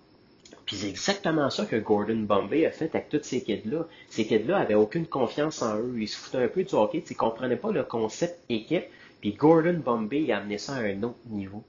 Puis 0.65 0.77
c'est 0.77 0.89
exactement 0.89 1.51
ça 1.51 1.67
que 1.67 1.77
Gordon 1.77 2.21
Bombay 2.21 2.67
a 2.67 2.71
fait 2.71 2.95
avec 2.95 3.09
toutes 3.09 3.25
ces 3.25 3.43
kids-là. 3.43 3.87
Ces 4.09 4.27
kids-là 4.27 4.59
avaient 4.59 4.75
aucune 4.75 5.07
confiance 5.07 5.61
en 5.61 5.77
eux. 5.77 5.95
Ils 5.99 6.09
se 6.09 6.17
foutaient 6.17 6.45
un 6.45 6.49
peu 6.49 6.63
du 6.63 6.75
hockey. 6.75 7.03
Ils 7.09 7.17
comprenaient 7.17 7.57
pas 7.57 7.73
le 7.73 7.83
concept 7.83 8.39
équipe. 8.49 8.85
Puis 9.23 9.33
Gordon 9.33 9.81
Bombay 9.83 10.25
il 10.25 10.33
a 10.33 10.39
amené 10.39 10.59
ça 10.59 10.75
à 10.75 10.81
un 10.81 11.03
autre 11.03 11.17
niveau. 11.31 11.63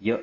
Il 0.00 0.12
a 0.12 0.20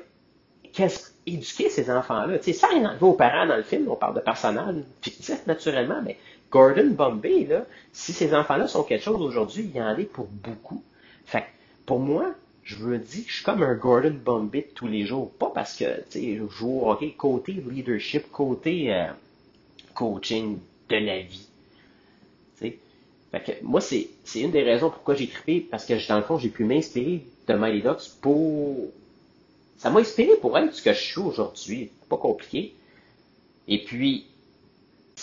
éduqué 1.26 1.68
ces 1.68 1.90
enfants-là. 1.90 2.38
Tu 2.38 2.44
sais, 2.44 2.52
ça 2.52 2.68
rien 2.68 2.88
enlevé 2.88 3.04
aux 3.04 3.12
parents 3.12 3.46
dans 3.46 3.56
le 3.56 3.62
film, 3.62 3.88
on 3.90 3.96
parle 3.96 4.14
de 4.14 4.20
personnages 4.20 4.76
fictifs 5.02 5.46
naturellement, 5.46 6.00
mais 6.02 6.16
Gordon 6.50 6.90
Bombay, 6.90 7.44
là, 7.44 7.66
si 7.92 8.12
ces 8.12 8.34
enfants-là 8.34 8.68
sont 8.68 8.84
quelque 8.84 9.02
chose 9.02 9.20
aujourd'hui, 9.20 9.64
il 9.64 9.76
y 9.76 9.82
en 9.82 9.96
est 9.98 10.04
pour 10.04 10.26
beaucoup. 10.26 10.82
Fait 11.26 11.44
pour 11.86 11.98
moi, 11.98 12.34
je 12.62 12.76
veux 12.76 12.98
dire, 12.98 13.24
je 13.26 13.34
suis 13.34 13.44
comme 13.44 13.62
un 13.62 13.74
Gordon 13.74 14.16
Bombay 14.24 14.70
tous 14.74 14.86
les 14.86 15.04
jours. 15.04 15.32
Pas 15.32 15.50
parce 15.52 15.76
que, 15.76 16.02
tu 16.10 16.20
sais, 16.20 16.36
je 16.36 16.46
joue 16.48 16.82
au 16.82 16.96
côté 17.16 17.52
leadership, 17.68 18.30
côté 18.30 18.94
euh, 18.94 19.06
coaching 19.94 20.58
de 20.88 20.96
la 20.96 21.20
vie. 21.20 21.49
Fait 23.30 23.40
que 23.40 23.64
moi, 23.64 23.80
c'est, 23.80 24.08
c'est 24.24 24.40
une 24.40 24.50
des 24.50 24.62
raisons 24.62 24.90
pourquoi 24.90 25.14
j'ai 25.14 25.28
trippé, 25.28 25.60
parce 25.60 25.86
que 25.86 26.08
dans 26.08 26.16
le 26.16 26.22
fond, 26.22 26.38
j'ai 26.38 26.48
pu 26.48 26.64
m'inspirer 26.64 27.24
de 27.46 27.54
Mighty 27.54 28.10
pour... 28.20 28.90
Ça 29.78 29.90
m'a 29.90 30.00
inspiré 30.00 30.36
pour 30.40 30.58
être 30.58 30.74
ce 30.74 30.82
que 30.82 30.92
je 30.92 31.00
suis 31.00 31.20
aujourd'hui. 31.20 31.90
Pas 32.08 32.16
compliqué. 32.16 32.74
Et 33.68 33.82
puis, 33.84 34.26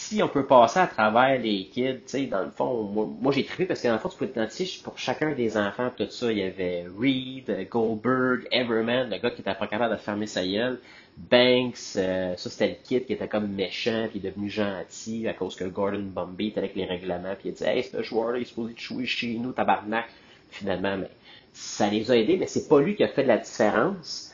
si 0.08 0.24
on 0.24 0.30
peut 0.30 0.46
passer 0.46 0.80
à 0.80 0.88
travers 0.88 1.38
les 1.38 1.66
kids, 1.66 1.96
tu 1.96 2.02
sais, 2.06 2.26
dans 2.28 2.44
le 2.44 2.52
fond, 2.52 2.84
moi, 3.20 3.34
j'ai 3.34 3.44
trippé 3.44 3.66
parce 3.66 3.82
que 3.82 3.88
dans 3.90 3.96
le 3.96 4.00
fond, 4.00 4.08
tu 4.08 4.18
peux 4.18 4.26
identifier 4.26 4.82
pour 4.82 4.98
chacun 4.98 5.34
des 5.34 5.58
enfants, 5.58 5.92
tout 5.98 6.10
ça, 6.10 6.32
il 6.32 6.38
y 6.38 6.44
avait 6.44 6.86
Reed, 6.98 7.68
Goldberg, 7.70 8.48
Everman, 8.52 9.10
le 9.10 9.18
gars 9.18 9.32
qui 9.32 9.42
était 9.42 9.54
pas 9.54 9.68
capable 9.68 9.94
de 9.96 10.00
fermer 10.00 10.28
sa 10.28 10.46
gueule. 10.46 10.80
Banks, 11.18 11.96
euh, 11.98 12.36
ça 12.38 12.50
c'était 12.50 12.68
le 12.68 12.76
kid 12.84 13.06
qui 13.08 13.14
était 13.14 13.28
comme 13.28 13.48
méchant 13.48 14.08
puis 14.08 14.20
est 14.20 14.30
devenu 14.30 14.52
gentil 14.52 15.28
à 15.28 15.34
cause 15.34 15.56
que 15.56 15.64
Gordon 15.64 16.04
Bombay 16.04 16.50
était 16.50 16.60
avec 16.60 16.76
les 16.76 16.86
règlements 16.86 17.34
puis 17.40 17.50
il 17.50 17.54
dit 17.54 17.64
Hey, 17.64 17.84
ce 17.84 18.04
joueur-là, 18.04 18.38
il 18.38 18.44
est 18.44 18.46
supposé 18.46 18.76
jouer 18.78 19.06
chez 19.08 19.34
nous, 19.34 19.52
tabarnak. 19.52 20.06
Finalement, 20.52 20.96
mais 20.96 21.10
ça 21.54 21.90
les 21.90 22.12
a 22.12 22.16
aidés, 22.16 22.38
mais 22.38 22.46
c'est 22.46 22.70
pas 22.70 22.80
lui 22.80 22.96
qui 22.96 23.04
a 23.04 23.08
fait 23.08 23.24
la 23.24 23.40
différence. 23.40 24.27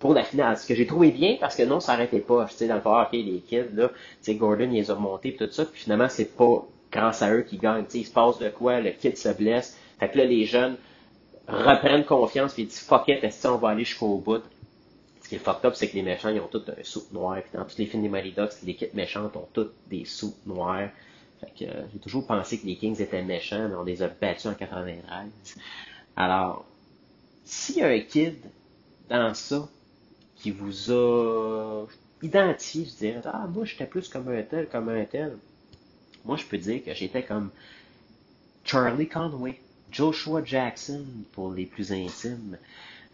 Pour 0.00 0.14
la 0.14 0.24
finale. 0.24 0.56
Ce 0.56 0.66
que 0.66 0.74
j'ai 0.74 0.86
trouvé 0.86 1.12
bien, 1.12 1.36
parce 1.38 1.54
que 1.54 1.62
non, 1.62 1.78
ça 1.78 1.92
n'arrêtait 1.92 2.20
pas. 2.20 2.46
Tu 2.46 2.56
sais, 2.56 2.66
dans 2.66 2.74
le 2.74 2.80
fond, 2.80 3.00
ok, 3.00 3.12
les 3.12 3.42
kids, 3.46 3.74
là, 3.74 3.88
tu 3.88 3.94
sais, 4.22 4.34
Gordon, 4.34 4.64
il 4.64 4.72
les 4.72 4.90
a 4.90 4.96
montés, 4.96 5.36
tout 5.36 5.48
ça, 5.52 5.64
puis 5.64 5.82
finalement, 5.82 6.08
c'est 6.08 6.36
pas 6.36 6.66
grâce 6.90 7.22
à 7.22 7.32
eux 7.32 7.42
qu'ils 7.42 7.60
gagnent. 7.60 7.84
Tu 7.84 7.90
sais, 7.92 7.98
il 7.98 8.06
se 8.06 8.12
passe 8.12 8.38
de 8.38 8.48
quoi, 8.48 8.80
le 8.80 8.90
kid 8.90 9.16
se 9.16 9.28
blesse. 9.28 9.78
Fait 10.00 10.08
que 10.08 10.18
là, 10.18 10.24
les 10.24 10.46
jeunes 10.46 10.76
reprennent 11.46 12.04
confiance, 12.04 12.54
puis 12.54 12.64
ils 12.64 12.66
disent, 12.66 12.80
fuck 12.80 13.06
it, 13.08 13.22
est-ce 13.22 13.46
on 13.46 13.58
va 13.58 13.68
aller 13.68 13.84
jusqu'au 13.84 14.16
bout? 14.16 14.42
Ce 15.22 15.28
qui 15.28 15.34
est 15.34 15.38
fucked 15.38 15.64
up, 15.66 15.74
c'est 15.76 15.88
que 15.88 15.94
les 15.94 16.02
méchants, 16.02 16.30
ils 16.30 16.40
ont 16.40 16.48
tous 16.48 16.62
un 16.66 16.82
sou 16.82 17.04
noir, 17.12 17.40
puis 17.42 17.50
dans 17.52 17.64
tous 17.64 17.78
les 17.78 17.86
films 17.86 18.02
des 18.02 18.08
Mighty 18.08 18.32
Ducks, 18.32 18.52
les 18.62 18.70
équipes 18.70 18.94
méchantes 18.94 19.36
ont 19.36 19.48
tous 19.52 19.68
des 19.88 20.04
sous 20.06 20.34
noirs. 20.46 20.88
Fait 21.40 21.66
que 21.66 21.70
euh, 21.70 21.82
j'ai 21.92 21.98
toujours 22.00 22.26
pensé 22.26 22.58
que 22.58 22.66
les 22.66 22.76
Kings 22.76 23.00
étaient 23.00 23.22
méchants, 23.22 23.68
mais 23.68 23.74
on 23.74 23.84
les 23.84 24.02
a 24.02 24.08
battus 24.08 24.46
en 24.46 24.54
93. 24.54 25.30
Alors, 26.16 26.64
s'il 27.44 27.76
y 27.76 27.82
a 27.82 27.88
un 27.88 28.00
kid 28.00 28.36
dans 29.08 29.34
ça 29.34 29.68
qui 30.40 30.50
vous 30.50 30.90
a 30.90 31.86
identifié, 32.22 32.84
je 32.84 32.96
dirais, 32.96 33.20
ah, 33.24 33.46
moi, 33.48 33.64
j'étais 33.64 33.86
plus 33.86 34.08
comme 34.08 34.28
un 34.28 34.42
tel, 34.42 34.68
comme 34.68 34.88
un 34.88 35.04
tel. 35.04 35.36
Moi, 36.24 36.36
je 36.36 36.44
peux 36.44 36.58
dire 36.58 36.82
que 36.84 36.94
j'étais 36.94 37.22
comme 37.22 37.50
Charlie 38.64 39.08
Conway, 39.08 39.60
Joshua 39.90 40.42
Jackson 40.44 41.04
pour 41.32 41.52
les 41.52 41.66
plus 41.66 41.92
intimes. 41.92 42.58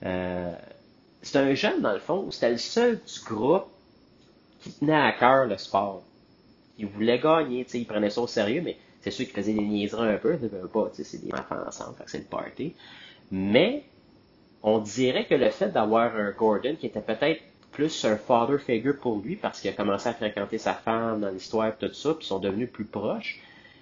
Euh, 0.05 0.53
c'est 1.23 1.39
un 1.39 1.55
jeune, 1.55 1.83
dans 1.83 1.93
le 1.93 1.99
fond, 1.99 2.31
c'était 2.31 2.53
le 2.53 2.59
seul 2.59 2.97
du 2.97 3.25
groupe 3.25 3.67
qui 4.61 4.73
tenait 4.73 4.95
à 4.95 5.13
cœur 5.13 5.47
le 5.47 5.57
sport. 5.59 6.03
Il 6.79 6.87
voulait 6.87 7.19
gagner, 7.19 7.65
tu 7.65 7.71
sais, 7.73 7.81
il 7.81 7.87
prenait 7.87 8.11
ça 8.11 8.21
au 8.21 8.27
sérieux, 8.27 8.63
mais 8.63 8.77
c'est 9.01 9.11
sûr 9.11 9.25
qu'il 9.25 9.35
faisait 9.35 9.55
des 9.55 9.63
niaiseries 9.63 10.11
un 10.11 10.19
peu, 10.19 10.37
pas, 10.37 10.91
tu 10.91 10.97
sais, 10.97 11.05
c'est 11.05 11.25
des 11.25 11.33
enfants 11.33 11.57
ensemble, 11.67 11.97
c'est 12.07 12.19
le 12.19 12.25
party. 12.25 12.75
Mais, 13.31 13.85
on 14.63 14.79
dirait 14.79 15.27
que 15.27 15.35
le 15.35 15.51
fait 15.51 15.69
d'avoir 15.69 16.17
un 16.17 16.31
Gordon 16.33 16.77
qui 16.79 16.87
était 16.87 17.01
peut-être 17.01 17.43
plus 17.73 18.05
un 18.05 18.17
father 18.17 18.59
figure 18.59 18.97
pour 18.97 19.21
lui 19.21 19.37
parce 19.37 19.61
qu'il 19.61 19.71
a 19.71 19.75
commencé 19.75 20.09
à 20.09 20.15
fréquenter 20.15 20.59
sa 20.59 20.73
femme 20.73 21.21
dans 21.21 21.29
l'histoire 21.29 21.69
et 21.69 21.73
tout 21.79 21.93
ça, 21.93 22.15
puis 22.15 22.25
ils 22.25 22.29
sont 22.29 22.39
devenus 22.39 22.71
plus 22.71 22.87
proches. 22.87 23.39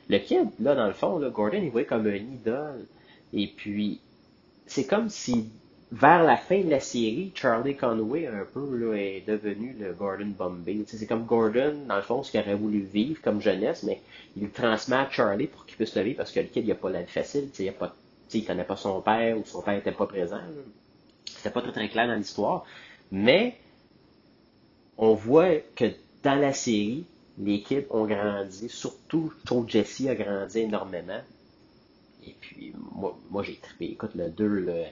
Le 0.09 0.19
kid, 0.19 0.49
là, 0.61 0.75
dans 0.75 0.87
le 0.87 0.93
fond, 0.93 1.19
Gordon, 1.31 1.61
il 1.63 1.71
voyait 1.71 1.87
comme 1.87 2.07
un 2.07 2.15
idole. 2.15 2.87
Et 3.33 3.47
puis, 3.47 4.01
c'est 4.67 4.85
comme 4.85 5.09
si, 5.09 5.49
vers 5.93 6.23
la 6.25 6.37
fin 6.37 6.61
de 6.61 6.71
la 6.71 6.81
série, 6.81 7.33
Charlie 7.35 7.77
Conway, 7.77 8.27
un 8.27 8.45
peu, 8.53 8.77
là, 8.77 8.95
est 8.97 9.23
devenu 9.27 9.77
le 9.79 9.93
Gordon 9.93 10.33
Bombay. 10.37 10.85
C'est 10.87 11.07
comme 11.07 11.25
Gordon, 11.25 11.75
dans 11.89 11.97
le 11.97 12.03
fond, 12.03 12.23
ce 12.23 12.33
qu'il 12.33 12.41
aurait 12.41 12.55
voulu 12.55 12.81
vivre 12.81 13.21
comme 13.23 13.41
jeunesse, 13.41 13.85
mais 13.85 14.01
il 14.37 14.43
le 14.43 14.51
transmet 14.51 14.97
à 14.97 15.09
Charlie 15.11 15.47
pour 15.47 15.65
qu'il 15.67 15.77
puisse 15.77 15.95
le 15.95 16.03
vivre 16.03 16.19
parce 16.19 16.33
que 16.33 16.41
le 16.41 16.47
kid, 16.47 16.67
il 16.67 16.73
a 16.73 16.75
pas 16.75 16.91
la 16.91 17.05
facile, 17.07 17.49
il 17.59 17.69
a 17.69 17.73
pas, 17.73 17.95
il 18.33 18.45
connaît 18.45 18.65
pas 18.65 18.77
son 18.77 19.01
père 19.01 19.39
ou 19.39 19.45
son 19.45 19.63
père 19.63 19.75
était 19.75 19.93
pas 19.93 20.07
présent. 20.07 20.41
C'était 21.27 21.51
pas 21.51 21.63
très, 21.63 21.73
très 21.73 21.89
clair 21.89 22.07
dans 22.07 22.15
l'histoire. 22.15 22.65
Mais, 23.13 23.57
on 24.97 25.15
voit 25.15 25.57
que 25.77 25.87
dans 26.23 26.35
la 26.35 26.53
série, 26.53 27.05
l'équipe 27.39 27.87
ont 27.91 28.07
grandi, 28.07 28.69
surtout, 28.69 29.33
je 29.45 29.69
Jesse 29.69 30.07
a 30.09 30.15
grandi 30.15 30.61
énormément. 30.61 31.21
Et 32.27 32.35
puis, 32.41 32.73
moi, 32.95 33.17
moi 33.31 33.43
j'ai 33.43 33.57
trippé. 33.57 33.87
Écoute, 33.87 34.15
le 34.15 34.31
2, 34.31 34.45
euh, 34.69 34.85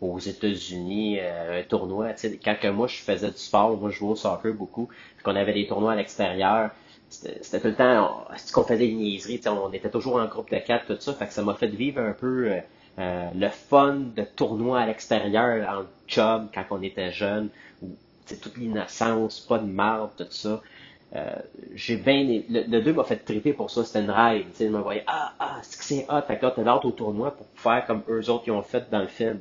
aux 0.00 0.18
États-Unis, 0.18 1.18
euh, 1.20 1.60
un 1.60 1.62
tournoi, 1.64 2.14
sais, 2.16 2.38
quand 2.44 2.72
moi 2.72 2.86
je 2.86 2.96
faisais 2.96 3.30
du 3.30 3.38
sport, 3.38 3.76
moi 3.76 3.90
je 3.90 3.96
jouais 3.96 4.10
au 4.10 4.16
soccer 4.16 4.52
beaucoup, 4.52 4.88
qu'on 5.22 5.34
avait 5.34 5.54
des 5.54 5.66
tournois 5.66 5.92
à 5.92 5.96
l'extérieur, 5.96 6.70
c'était 7.08 7.60
tout 7.60 7.68
le 7.68 7.74
temps, 7.74 8.26
qu'on 8.52 8.62
faisait 8.62 8.78
des 8.78 8.92
niaiseries, 8.92 9.40
on 9.46 9.72
était 9.72 9.90
toujours 9.90 10.16
en 10.16 10.26
groupe 10.26 10.50
de 10.50 10.58
quatre, 10.58 10.86
tout 10.86 11.00
ça, 11.00 11.14
fait 11.14 11.26
que 11.26 11.32
ça 11.32 11.42
m'a 11.42 11.54
fait 11.54 11.68
vivre 11.68 12.00
un 12.00 12.12
peu 12.12 12.60
euh, 12.98 13.30
le 13.34 13.48
fun 13.48 13.96
de 14.16 14.22
tournoi 14.22 14.80
à 14.80 14.86
l'extérieur 14.86 15.68
en 15.68 15.84
job 16.06 16.48
quand 16.54 16.64
on 16.70 16.82
était 16.82 17.10
jeune, 17.10 17.48
où 17.82 17.90
toute 18.40 18.56
l'innocence, 18.56 19.40
pas 19.40 19.58
de 19.58 19.66
marde, 19.66 20.10
tout 20.16 20.26
ça. 20.30 20.60
Euh, 21.14 21.32
j'ai 21.74 21.96
bien 21.96 22.42
le, 22.48 22.80
2 22.80 22.92
m'a 22.92 23.04
fait 23.04 23.16
triper 23.16 23.52
pour 23.52 23.70
ça, 23.70 23.84
c'était 23.84 24.00
une 24.00 24.10
ride, 24.10 24.46
tu 24.50 24.56
sais, 24.56 24.68
me 24.68 24.80
voyait 24.80 25.04
ah 25.06 25.32
ah 25.38 25.58
c'est 25.62 25.78
que 25.78 25.84
c'est 25.84 26.06
hot, 26.08 26.22
fait 26.26 26.38
que 26.38 26.46
là 26.46 26.52
t'as 26.54 26.62
l'autre 26.62 26.86
au 26.86 26.90
tournoi 26.90 27.30
pour 27.30 27.46
faire 27.54 27.86
comme 27.86 28.02
eux 28.08 28.28
autres 28.30 28.42
qui 28.42 28.50
ont 28.50 28.62
fait 28.62 28.90
dans 28.90 28.98
le 28.98 29.06
film. 29.06 29.40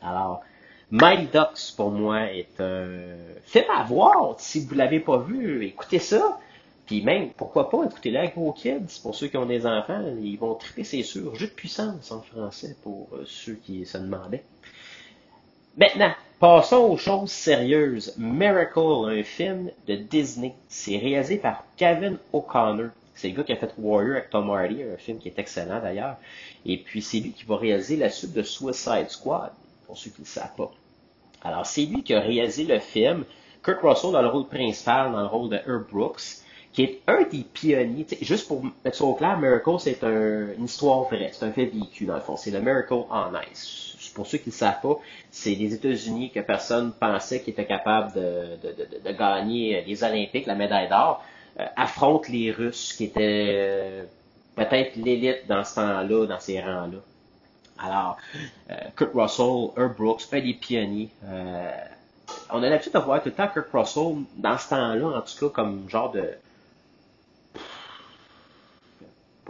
Alors, 0.00 0.42
Mighty 0.90 1.26
Ducks 1.26 1.74
pour 1.76 1.90
moi 1.90 2.32
est 2.32 2.60
un 2.60 3.16
film 3.44 3.66
à 3.74 3.82
voir 3.82 4.36
si 4.38 4.64
vous 4.64 4.74
l'avez 4.74 5.00
pas 5.00 5.18
vu, 5.18 5.66
écoutez 5.66 5.98
ça. 5.98 6.38
Puis 6.86 7.02
même, 7.02 7.30
pourquoi 7.30 7.68
pas, 7.68 7.84
écoutez-le 7.84 8.18
avec 8.18 8.36
vos 8.36 8.52
kids, 8.52 9.00
pour 9.02 9.14
ceux 9.14 9.26
qui 9.26 9.36
ont 9.36 9.46
des 9.46 9.66
enfants, 9.66 10.02
ils 10.22 10.38
vont 10.38 10.54
triper, 10.54 10.84
c'est 10.84 11.02
sûr. 11.02 11.34
Jeu 11.34 11.48
de 11.48 11.52
puissance 11.52 12.12
en 12.12 12.22
français 12.22 12.76
pour 12.82 13.08
euh, 13.12 13.24
ceux 13.26 13.54
qui 13.54 13.84
se 13.84 13.98
demandaient. 13.98 14.44
Maintenant, 15.76 16.12
passons 16.38 16.76
aux 16.90 16.96
choses 16.96 17.32
sérieuses. 17.32 18.14
Miracle, 18.16 19.08
un 19.08 19.22
film 19.24 19.70
de 19.88 19.96
Disney. 19.96 20.54
C'est 20.68 20.96
réalisé 20.96 21.38
par 21.38 21.64
Kevin 21.76 22.18
O'Connor. 22.32 22.90
C'est 23.16 23.30
le 23.30 23.34
gars 23.34 23.42
qui 23.42 23.52
a 23.52 23.56
fait 23.56 23.74
Warrior 23.78 24.16
avec 24.16 24.30
Tom 24.30 24.48
Hardy, 24.50 24.82
un 24.82 24.96
film 24.96 25.18
qui 25.18 25.28
est 25.28 25.38
excellent 25.38 25.80
d'ailleurs. 25.80 26.16
Et 26.64 26.78
puis 26.78 27.02
c'est 27.02 27.18
lui 27.18 27.32
qui 27.32 27.44
va 27.44 27.56
réaliser 27.56 27.96
la 27.96 28.10
suite 28.10 28.32
de 28.32 28.42
Suicide 28.42 29.08
Squad, 29.08 29.52
pour 29.86 29.98
ceux 29.98 30.10
qui 30.10 30.20
ne 30.20 30.26
le 30.26 30.30
savent 30.30 30.54
pas. 30.56 30.70
Alors 31.42 31.66
c'est 31.66 31.84
lui 31.84 32.02
qui 32.02 32.14
a 32.14 32.20
réalisé 32.20 32.64
le 32.64 32.78
film. 32.78 33.24
Kurt 33.62 33.80
Russell 33.82 34.12
dans 34.12 34.22
le 34.22 34.28
rôle 34.28 34.46
principal, 34.46 35.10
dans 35.12 35.22
le 35.22 35.26
rôle 35.26 35.48
de 35.48 35.56
Herb 35.56 35.88
Brooks, 35.90 36.42
qui 36.76 36.82
est 36.84 37.00
un 37.08 37.24
des 37.24 37.42
pionniers. 37.42 38.06
Juste 38.20 38.46
pour 38.46 38.62
mettre 38.62 38.96
ça 38.96 39.04
au 39.04 39.14
clair, 39.14 39.36
Miracle 39.38 39.70
c'est 39.80 40.00
une 40.02 40.64
histoire 40.64 41.02
vraie, 41.04 41.30
c'est 41.32 41.44
un 41.44 41.50
fait 41.50 41.66
vécu 41.66 42.04
dans 42.04 42.14
le 42.14 42.20
fond. 42.20 42.36
C'est 42.36 42.52
le 42.52 42.60
Miracle 42.60 42.92
on 42.92 43.32
Ice 43.50 43.86
pour 44.16 44.26
ceux 44.26 44.38
qui 44.38 44.48
ne 44.48 44.54
savent 44.54 44.80
pas, 44.80 44.98
c'est 45.30 45.54
les 45.54 45.74
États-Unis 45.74 46.30
que 46.30 46.40
personne 46.40 46.92
pensait 46.92 47.42
qu'ils 47.42 47.52
étaient 47.52 47.66
capables 47.66 48.14
de, 48.14 49.12
gagner 49.12 49.84
les 49.86 50.02
Olympiques, 50.02 50.46
la 50.46 50.54
médaille 50.54 50.88
d'or, 50.88 51.22
euh, 51.60 51.66
affrontent 51.76 52.28
les 52.30 52.50
Russes 52.50 52.94
qui 52.96 53.04
étaient 53.04 53.50
euh, 53.54 54.04
peut-être 54.56 54.96
l'élite 54.96 55.46
dans 55.46 55.62
ce 55.64 55.74
temps-là, 55.76 56.26
dans 56.26 56.40
ces 56.40 56.60
rangs-là. 56.60 56.98
Alors, 57.78 58.16
euh, 58.70 58.74
Kurt 58.96 59.10
Russell, 59.14 59.68
Herb 59.76 59.96
Brooks, 59.96 60.22
un 60.32 60.40
des 60.40 60.54
pionniers. 60.54 61.10
on 62.50 62.62
a 62.62 62.68
l'habitude 62.70 62.94
de 62.94 62.98
voir 62.98 63.22
tout 63.22 63.28
le 63.28 63.34
temps 63.34 63.48
Kurt 63.48 63.68
Russell 63.70 64.24
dans 64.38 64.56
ce 64.56 64.70
temps-là, 64.70 65.18
en 65.18 65.20
tout 65.20 65.48
cas, 65.48 65.54
comme 65.54 65.88
genre 65.90 66.10
de 66.10 66.30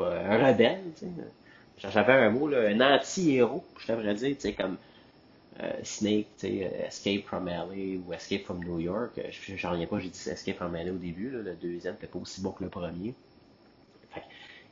un 0.00 0.46
rebelle, 0.46 0.80
tu 0.98 1.06
sais 1.06 1.12
j'avais 1.78 2.12
un 2.12 2.30
mot, 2.30 2.48
là, 2.48 2.68
un 2.68 2.80
anti-héros, 2.80 3.64
je 3.78 3.92
devrais 3.92 4.14
dire, 4.14 4.34
tu 4.34 4.40
sais, 4.40 4.52
comme 4.54 4.76
euh, 5.62 5.70
Snake, 5.82 6.26
tu 6.38 6.48
sais, 6.48 6.70
euh, 6.72 6.86
Escape 6.86 7.24
from 7.24 7.46
LA 7.46 7.98
ou 7.98 8.12
Escape 8.14 8.44
from 8.44 8.64
New 8.64 8.80
York. 8.80 9.12
Euh, 9.18 9.22
je 9.30 9.56
J'en 9.56 9.72
reviens 9.72 9.86
pas, 9.86 9.98
j'ai 9.98 10.08
dit 10.08 10.28
Escape 10.28 10.56
from 10.56 10.74
LA 10.74 10.90
au 10.90 10.96
début, 10.96 11.30
le 11.30 11.54
deuxième 11.54 11.94
n'était 11.94 12.06
pas 12.06 12.18
aussi 12.18 12.40
bon 12.40 12.52
que 12.52 12.64
le 12.64 12.70
premier. 12.70 13.14
Fait, 14.10 14.22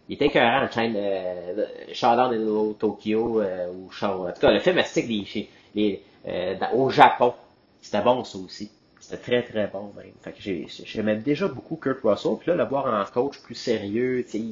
il 0.08 0.14
était 0.14 0.26
écœurant, 0.26 0.68
chaîne 0.70 0.94
euh, 0.96 1.66
Shadow 1.92 2.34
in 2.34 2.74
Tokyo 2.74 3.40
euh, 3.40 3.72
ou 3.72 3.90
Shadow. 3.90 4.28
En 4.28 4.32
tout 4.32 4.40
cas, 4.40 4.52
le 4.52 4.60
film 4.60 4.78
astique 4.78 5.08
les, 5.08 5.48
les, 5.74 6.02
euh, 6.26 6.56
au 6.74 6.90
Japon. 6.90 7.34
C'était 7.80 8.02
bon 8.02 8.24
ça 8.24 8.38
aussi. 8.38 8.70
C'était 9.00 9.22
très 9.22 9.42
très 9.42 9.66
bon 9.66 9.92
même. 9.96 10.12
Fait 10.22 10.32
que 10.32 10.40
j'aimais 10.84 11.16
déjà 11.16 11.48
beaucoup 11.48 11.76
Kurt 11.76 12.00
Russell. 12.02 12.36
Puis 12.38 12.50
là, 12.50 12.56
le 12.56 12.64
voir 12.64 12.86
en 12.86 13.10
coach 13.10 13.38
plus 13.40 13.54
sérieux, 13.54 14.24
tu 14.24 14.38
sais, 14.38 14.44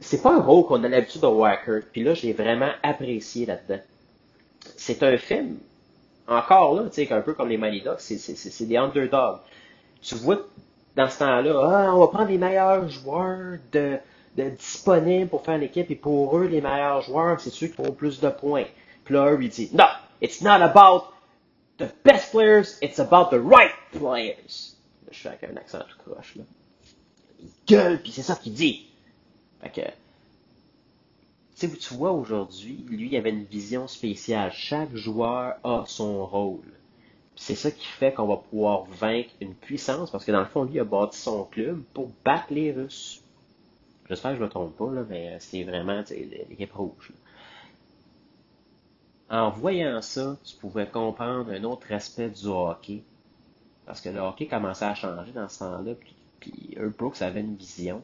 c'est 0.00 0.22
pas 0.22 0.34
un 0.34 0.40
rôle 0.40 0.66
qu'on 0.66 0.82
a 0.84 0.88
l'habitude 0.88 1.20
de 1.20 1.26
voir 1.26 1.58
Puis 1.92 2.02
là, 2.02 2.14
j'ai 2.14 2.32
vraiment 2.32 2.70
apprécié 2.82 3.46
là-dedans. 3.46 3.80
C'est 4.76 5.02
un 5.02 5.16
film, 5.16 5.58
encore 6.26 6.74
là, 6.74 6.88
tu 6.88 7.06
sais, 7.06 7.12
un 7.12 7.20
peu 7.20 7.34
comme 7.34 7.48
les 7.48 7.56
Mighty 7.56 7.82
Ducks, 7.82 8.00
c'est 8.00 8.66
des 8.66 8.76
underdogs. 8.76 9.40
Tu 10.02 10.14
vois 10.16 10.38
dans 10.96 11.08
ce 11.08 11.18
temps-là, 11.18 11.60
ah, 11.62 11.94
on 11.94 12.00
va 12.00 12.06
prendre 12.08 12.28
les 12.28 12.38
meilleurs 12.38 12.88
joueurs 12.88 13.58
de, 13.72 13.98
de 14.36 14.50
disponibles 14.50 15.28
pour 15.28 15.44
faire 15.44 15.58
l'équipe, 15.58 15.90
et 15.90 15.96
pour 15.96 16.38
eux, 16.38 16.46
les 16.46 16.60
meilleurs 16.60 17.02
joueurs, 17.02 17.40
c'est 17.40 17.50
ceux 17.50 17.66
qui 17.66 17.74
font 17.74 17.92
plus 17.92 18.20
de 18.20 18.28
points. 18.28 18.66
Puis 19.04 19.14
là, 19.14 19.36
il 19.40 19.48
dit, 19.48 19.70
non, 19.72 19.88
it's 20.20 20.40
not 20.40 20.62
about 20.62 21.06
the 21.78 21.86
best 22.04 22.30
players, 22.30 22.78
it's 22.80 23.00
about 23.00 23.30
the 23.30 23.40
right 23.40 23.72
players. 23.92 24.74
je 25.10 25.18
fais 25.18 25.28
avec 25.28 25.44
un 25.44 25.56
accent 25.56 25.80
tout 25.80 26.10
croche, 26.10 26.36
là. 26.36 26.44
Il 27.40 27.48
gueule, 27.66 28.00
puis 28.00 28.12
c'est 28.12 28.22
ça 28.22 28.36
qu'il 28.36 28.54
dit. 28.54 28.86
Que, 29.72 31.66
tu 31.66 31.94
vois 31.94 32.12
aujourd'hui, 32.12 32.84
lui, 32.88 33.08
il 33.08 33.16
avait 33.16 33.30
une 33.30 33.44
vision 33.44 33.88
spéciale. 33.88 34.52
Chaque 34.52 34.94
joueur 34.94 35.56
a 35.64 35.84
son 35.86 36.26
rôle. 36.26 36.72
C'est 37.36 37.54
ça 37.54 37.70
qui 37.70 37.86
fait 37.86 38.12
qu'on 38.12 38.26
va 38.26 38.36
pouvoir 38.36 38.84
vaincre 38.84 39.30
une 39.40 39.54
puissance, 39.54 40.10
parce 40.10 40.24
que 40.24 40.32
dans 40.32 40.40
le 40.40 40.46
fond, 40.46 40.64
lui 40.64 40.78
a 40.78 40.84
bâti 40.84 41.18
son 41.18 41.44
club 41.44 41.82
pour 41.92 42.10
battre 42.24 42.52
les 42.52 42.72
Russes. 42.72 43.22
J'espère 44.08 44.32
que 44.32 44.36
je 44.36 44.42
ne 44.42 44.46
me 44.46 44.50
trompe 44.50 44.76
pas, 44.76 44.92
là, 44.92 45.04
mais 45.08 45.36
c'est 45.40 45.64
vraiment 45.64 46.02
l'équipe 46.10 46.72
rouge. 46.72 47.12
En 49.30 49.50
voyant 49.50 50.00
ça, 50.02 50.36
tu 50.44 50.54
pouvais 50.56 50.86
comprendre 50.86 51.50
un 51.50 51.64
autre 51.64 51.90
aspect 51.92 52.28
du 52.28 52.46
hockey. 52.46 53.02
Parce 53.86 54.00
que 54.00 54.10
le 54.10 54.20
hockey 54.20 54.46
commençait 54.46 54.84
à 54.84 54.94
changer 54.94 55.32
dans 55.32 55.48
ce 55.48 55.60
temps-là, 55.60 55.94
puis, 55.94 56.14
puis 56.40 56.76
Brooks 56.98 57.22
avait 57.22 57.40
une 57.40 57.56
vision. 57.56 58.02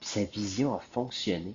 Sa 0.00 0.24
vision 0.24 0.74
a 0.74 0.78
fonctionné. 0.78 1.54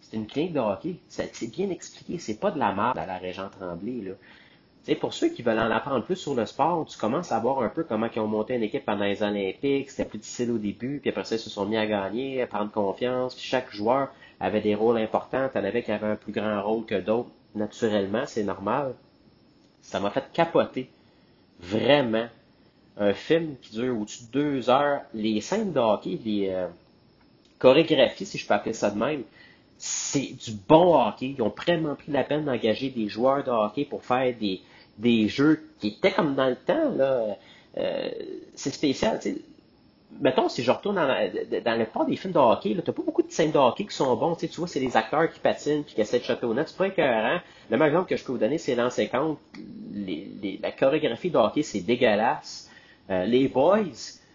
C'est 0.00 0.16
une 0.16 0.26
clinique 0.26 0.54
de 0.54 0.60
hockey. 0.60 0.96
C'est 1.08 1.50
bien 1.50 1.70
expliqué. 1.70 2.18
C'est 2.18 2.40
pas 2.40 2.50
de 2.50 2.58
la 2.58 2.72
merde 2.72 2.98
à 2.98 3.06
la 3.06 3.18
région 3.18 3.50
Tremblay. 3.50 4.02
Là. 4.02 4.94
pour 4.96 5.12
ceux 5.12 5.28
qui 5.28 5.42
veulent 5.42 5.58
en 5.58 5.70
apprendre 5.70 6.04
plus 6.04 6.16
sur 6.16 6.34
le 6.34 6.46
sport, 6.46 6.86
tu 6.86 6.96
commences 6.96 7.30
à 7.30 7.38
voir 7.40 7.62
un 7.62 7.68
peu 7.68 7.84
comment 7.84 8.08
ils 8.14 8.20
ont 8.20 8.26
monté 8.26 8.54
une 8.54 8.62
équipe 8.62 8.86
pendant 8.86 9.04
les 9.04 9.22
Olympiques. 9.22 9.90
C'était 9.90 10.08
plus 10.08 10.18
difficile 10.18 10.50
au 10.50 10.58
début, 10.58 11.00
puis 11.00 11.10
après 11.10 11.24
ça, 11.24 11.36
ils 11.36 11.40
se 11.40 11.50
sont 11.50 11.66
mis 11.66 11.76
à 11.76 11.86
gagner, 11.86 12.40
à 12.40 12.46
prendre 12.46 12.70
confiance. 12.70 13.34
Puis 13.34 13.44
chaque 13.44 13.70
joueur 13.70 14.08
avait 14.40 14.62
des 14.62 14.74
rôles 14.74 14.98
importants. 14.98 15.48
T'en 15.52 15.64
avais 15.64 15.82
qui 15.82 15.92
avaient 15.92 16.06
un 16.06 16.16
plus 16.16 16.32
grand 16.32 16.62
rôle 16.62 16.86
que 16.86 16.98
d'autres. 16.98 17.30
Naturellement, 17.54 18.24
c'est 18.26 18.44
normal. 18.44 18.94
Ça 19.82 20.00
m'a 20.00 20.10
fait 20.10 20.24
capoter. 20.32 20.90
Vraiment. 21.60 22.28
Un 22.96 23.12
film 23.12 23.56
qui 23.62 23.72
dure 23.72 24.00
au-dessus 24.00 24.24
de 24.24 24.30
deux 24.32 24.70
heures. 24.70 25.02
Les 25.14 25.40
scènes 25.40 25.72
de 25.72 25.78
hockey, 25.78 26.18
les 26.24 26.48
euh, 26.48 26.66
chorégraphies, 27.58 28.26
si 28.26 28.38
je 28.38 28.46
peux 28.46 28.54
appeler 28.54 28.72
ça 28.72 28.90
de 28.90 28.98
même, 28.98 29.22
c'est 29.78 30.32
du 30.44 30.52
bon 30.68 31.00
hockey. 31.00 31.34
Ils 31.36 31.42
ont 31.42 31.52
vraiment 31.56 31.94
pris 31.94 32.10
la 32.10 32.24
peine 32.24 32.44
d'engager 32.44 32.90
des 32.90 33.08
joueurs 33.08 33.44
de 33.44 33.50
hockey 33.50 33.84
pour 33.84 34.04
faire 34.04 34.34
des, 34.38 34.60
des 34.98 35.28
jeux 35.28 35.68
qui 35.78 35.88
étaient 35.88 36.12
comme 36.12 36.34
dans 36.34 36.48
le 36.48 36.56
temps. 36.56 36.90
Là. 36.96 37.36
Euh, 37.76 38.10
c'est 38.54 38.74
spécial. 38.74 39.20
Mettons, 40.20 40.48
si 40.48 40.62
je 40.62 40.70
retourne 40.70 40.96
dans, 40.96 41.06
dans 41.06 41.78
le 41.78 41.84
part 41.84 42.06
des 42.06 42.16
films 42.16 42.32
de 42.32 42.38
hockey, 42.38 42.70
tu 42.70 42.76
n'as 42.76 42.82
pas 42.82 43.02
beaucoup 43.02 43.22
de 43.22 43.30
scènes 43.30 43.52
de 43.52 43.58
hockey 43.58 43.84
qui 43.84 43.94
sont 43.94 44.16
bons. 44.16 44.34
Tu 44.34 44.48
vois, 44.48 44.66
c'est 44.66 44.80
les 44.80 44.96
acteurs 44.96 45.30
qui 45.30 45.38
patinent 45.38 45.80
et 45.80 45.84
qui 45.84 46.00
essaient 46.00 46.18
de 46.18 46.24
choper 46.24 46.46
au. 46.46 46.54
C'est 46.56 46.76
pas 46.76 46.88
écœurant. 46.88 47.40
Le 47.70 47.76
meilleur 47.76 47.88
exemple 47.88 48.08
que 48.08 48.16
je 48.16 48.24
peux 48.24 48.32
vous 48.32 48.38
donner, 48.38 48.58
c'est 48.58 48.74
l'an 48.74 48.90
50. 48.90 49.38
Les, 49.92 50.58
la 50.60 50.72
chorégraphie 50.72 51.30
de 51.30 51.36
hockey, 51.36 51.62
c'est 51.62 51.80
dégueulasse. 51.80 52.70
Euh, 53.10 53.24
les 53.26 53.48
boys, 53.48 53.84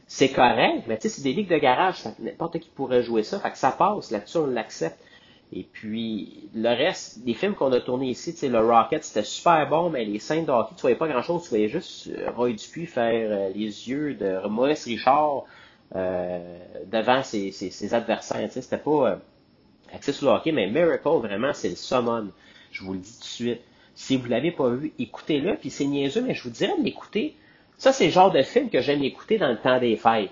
c'est 0.08 0.30
correct, 0.30 0.84
mais 0.88 0.98
tu 0.98 1.04
sais, 1.04 1.10
c'est 1.10 1.24
des 1.24 1.34
ligues 1.34 1.50
de 1.50 1.58
garage. 1.58 2.04
N'importe 2.20 2.60
qui 2.60 2.70
pourrait 2.70 3.04
jouer 3.04 3.24
ça. 3.24 3.40
Fait 3.40 3.52
que 3.52 3.58
ça 3.58 3.72
passe. 3.72 4.12
Là-dessus, 4.12 4.38
on 4.38 4.48
l'accepte. 4.48 5.00
Et 5.56 5.64
puis, 5.72 6.50
le 6.56 6.70
reste 6.70 7.24
des 7.24 7.34
films 7.36 7.54
qu'on 7.54 7.72
a 7.74 7.80
tournés 7.80 8.10
ici, 8.10 8.34
tu 8.34 8.40
sais, 8.40 8.50
le 8.50 8.60
Rocket, 8.60 9.04
c'était 9.04 9.24
super 9.24 9.70
bon, 9.70 9.90
mais 9.92 10.04
les 10.04 10.20
scènes 10.20 10.46
de 10.46 10.52
hockey, 10.52 10.74
tu 10.76 10.82
voyais 10.82 10.96
pas 10.96 11.08
grand-chose. 11.08 11.44
Tu 11.44 11.50
voyais 11.50 11.70
juste 11.70 12.08
euh, 12.08 12.32
Roy 12.36 12.54
Dupuis 12.54 12.88
faire 12.88 13.30
euh, 13.32 13.50
les 13.50 13.90
yeux 13.90 14.16
de 14.16 14.48
Maurice 14.48 14.86
Richard 14.86 15.44
euh, 15.96 16.58
devant 16.88 17.22
ses, 17.22 17.52
ses, 17.52 17.94
adversaires. 17.94 18.48
Tu 18.48 18.54
sais, 18.54 18.62
c'était 18.62 18.78
pas 18.78 19.12
euh, 19.12 19.16
axé 19.94 20.12
hockey, 20.26 20.52
mais 20.52 20.68
Miracle, 20.68 21.08
vraiment, 21.22 21.54
c'est 21.54 21.70
le 21.70 21.76
summon. 21.76 22.30
Je 22.72 22.84
vous 22.84 22.94
le 22.94 23.00
dis 23.00 23.14
tout 23.14 23.20
de 23.20 23.26
suite. 23.26 23.62
Si 23.94 24.18
vous 24.18 24.28
l'avez 24.28 24.52
pas 24.52 24.70
vu, 24.70 24.92
écoutez-le. 24.98 25.56
Puis 25.58 25.70
c'est 25.70 25.86
niaiseux, 25.86 26.22
mais 26.22 26.34
je 26.34 26.44
vous 26.44 26.50
dirais 26.50 26.76
de 26.80 26.84
l'écouter. 26.84 27.36
Ça, 27.84 27.92
c'est 27.92 28.06
le 28.06 28.12
genre 28.12 28.32
de 28.32 28.42
film 28.44 28.70
que 28.70 28.80
j'aime 28.80 29.04
écouter 29.04 29.38
dans 29.38 29.50
le 29.50 29.58
temps 29.58 29.78
des 29.78 29.98
fêtes 29.98 30.32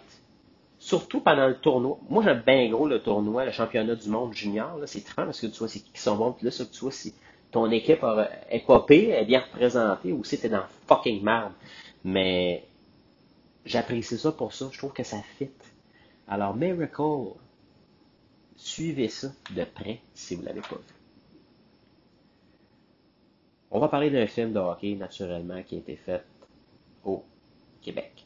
surtout 0.80 1.20
pendant 1.20 1.50
le 1.50 1.58
tournoi. 1.58 2.00
Moi, 2.08 2.24
j'aime 2.24 2.42
bien 2.46 2.70
gros 2.70 2.88
le 2.88 3.02
tournoi, 3.02 3.44
le 3.44 3.52
championnat 3.52 3.96
du 3.96 4.08
monde 4.08 4.34
junior. 4.34 4.80
C'est 4.86 5.04
très 5.04 5.26
parce 5.26 5.42
que 5.42 5.48
tu 5.48 5.60
vois 5.60 5.68
c'est 5.68 5.82
qui 5.82 6.00
sont 6.00 6.16
bons. 6.16 6.32
Puis 6.32 6.46
là, 6.46 6.52
tu 6.54 6.80
vois 6.80 6.94
si 6.94 7.14
ton 7.52 7.70
équipe 7.70 8.06
est 8.50 8.66
popée, 8.66 9.10
est 9.10 9.26
bien 9.26 9.42
représentée, 9.42 10.14
ou 10.14 10.24
si 10.24 10.40
t'es 10.40 10.48
dans 10.48 10.64
fucking 10.88 11.22
merde. 11.22 11.52
Mais 12.06 12.64
j'apprécie 13.66 14.18
ça 14.18 14.32
pour 14.32 14.54
ça. 14.54 14.70
Je 14.72 14.78
trouve 14.78 14.94
que 14.94 15.04
ça 15.04 15.18
fit. 15.38 15.52
Alors, 16.30 16.56
Miracle, 16.56 17.34
suivez 18.56 19.10
ça 19.10 19.28
de 19.54 19.66
près 19.66 20.00
si 20.14 20.36
vous 20.36 20.44
l'avez 20.44 20.62
pas 20.62 20.78
vu. 20.78 20.96
On 23.72 23.80
va 23.82 23.90
parler 23.90 24.10
d'un 24.10 24.28
film 24.28 24.54
de 24.54 24.60
hockey, 24.60 24.96
naturellement, 24.96 25.62
qui 25.64 25.76
a 25.76 25.80
été 25.80 25.98
fait 25.98 26.24
au 27.04 27.26
Québec. 27.82 28.26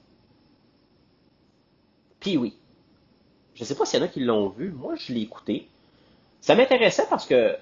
Puis 2.19 2.37
oui. 2.37 2.55
Je 3.55 3.63
sais 3.63 3.75
pas 3.75 3.85
s'il 3.85 3.99
y 3.99 4.03
en 4.03 4.05
a 4.05 4.09
qui 4.09 4.19
l'ont 4.19 4.49
vu. 4.49 4.71
Moi, 4.71 4.95
je 4.95 5.13
l'ai 5.13 5.21
écouté. 5.21 5.67
Ça 6.41 6.55
m'intéressait 6.55 7.05
parce 7.09 7.25
que 7.25 7.55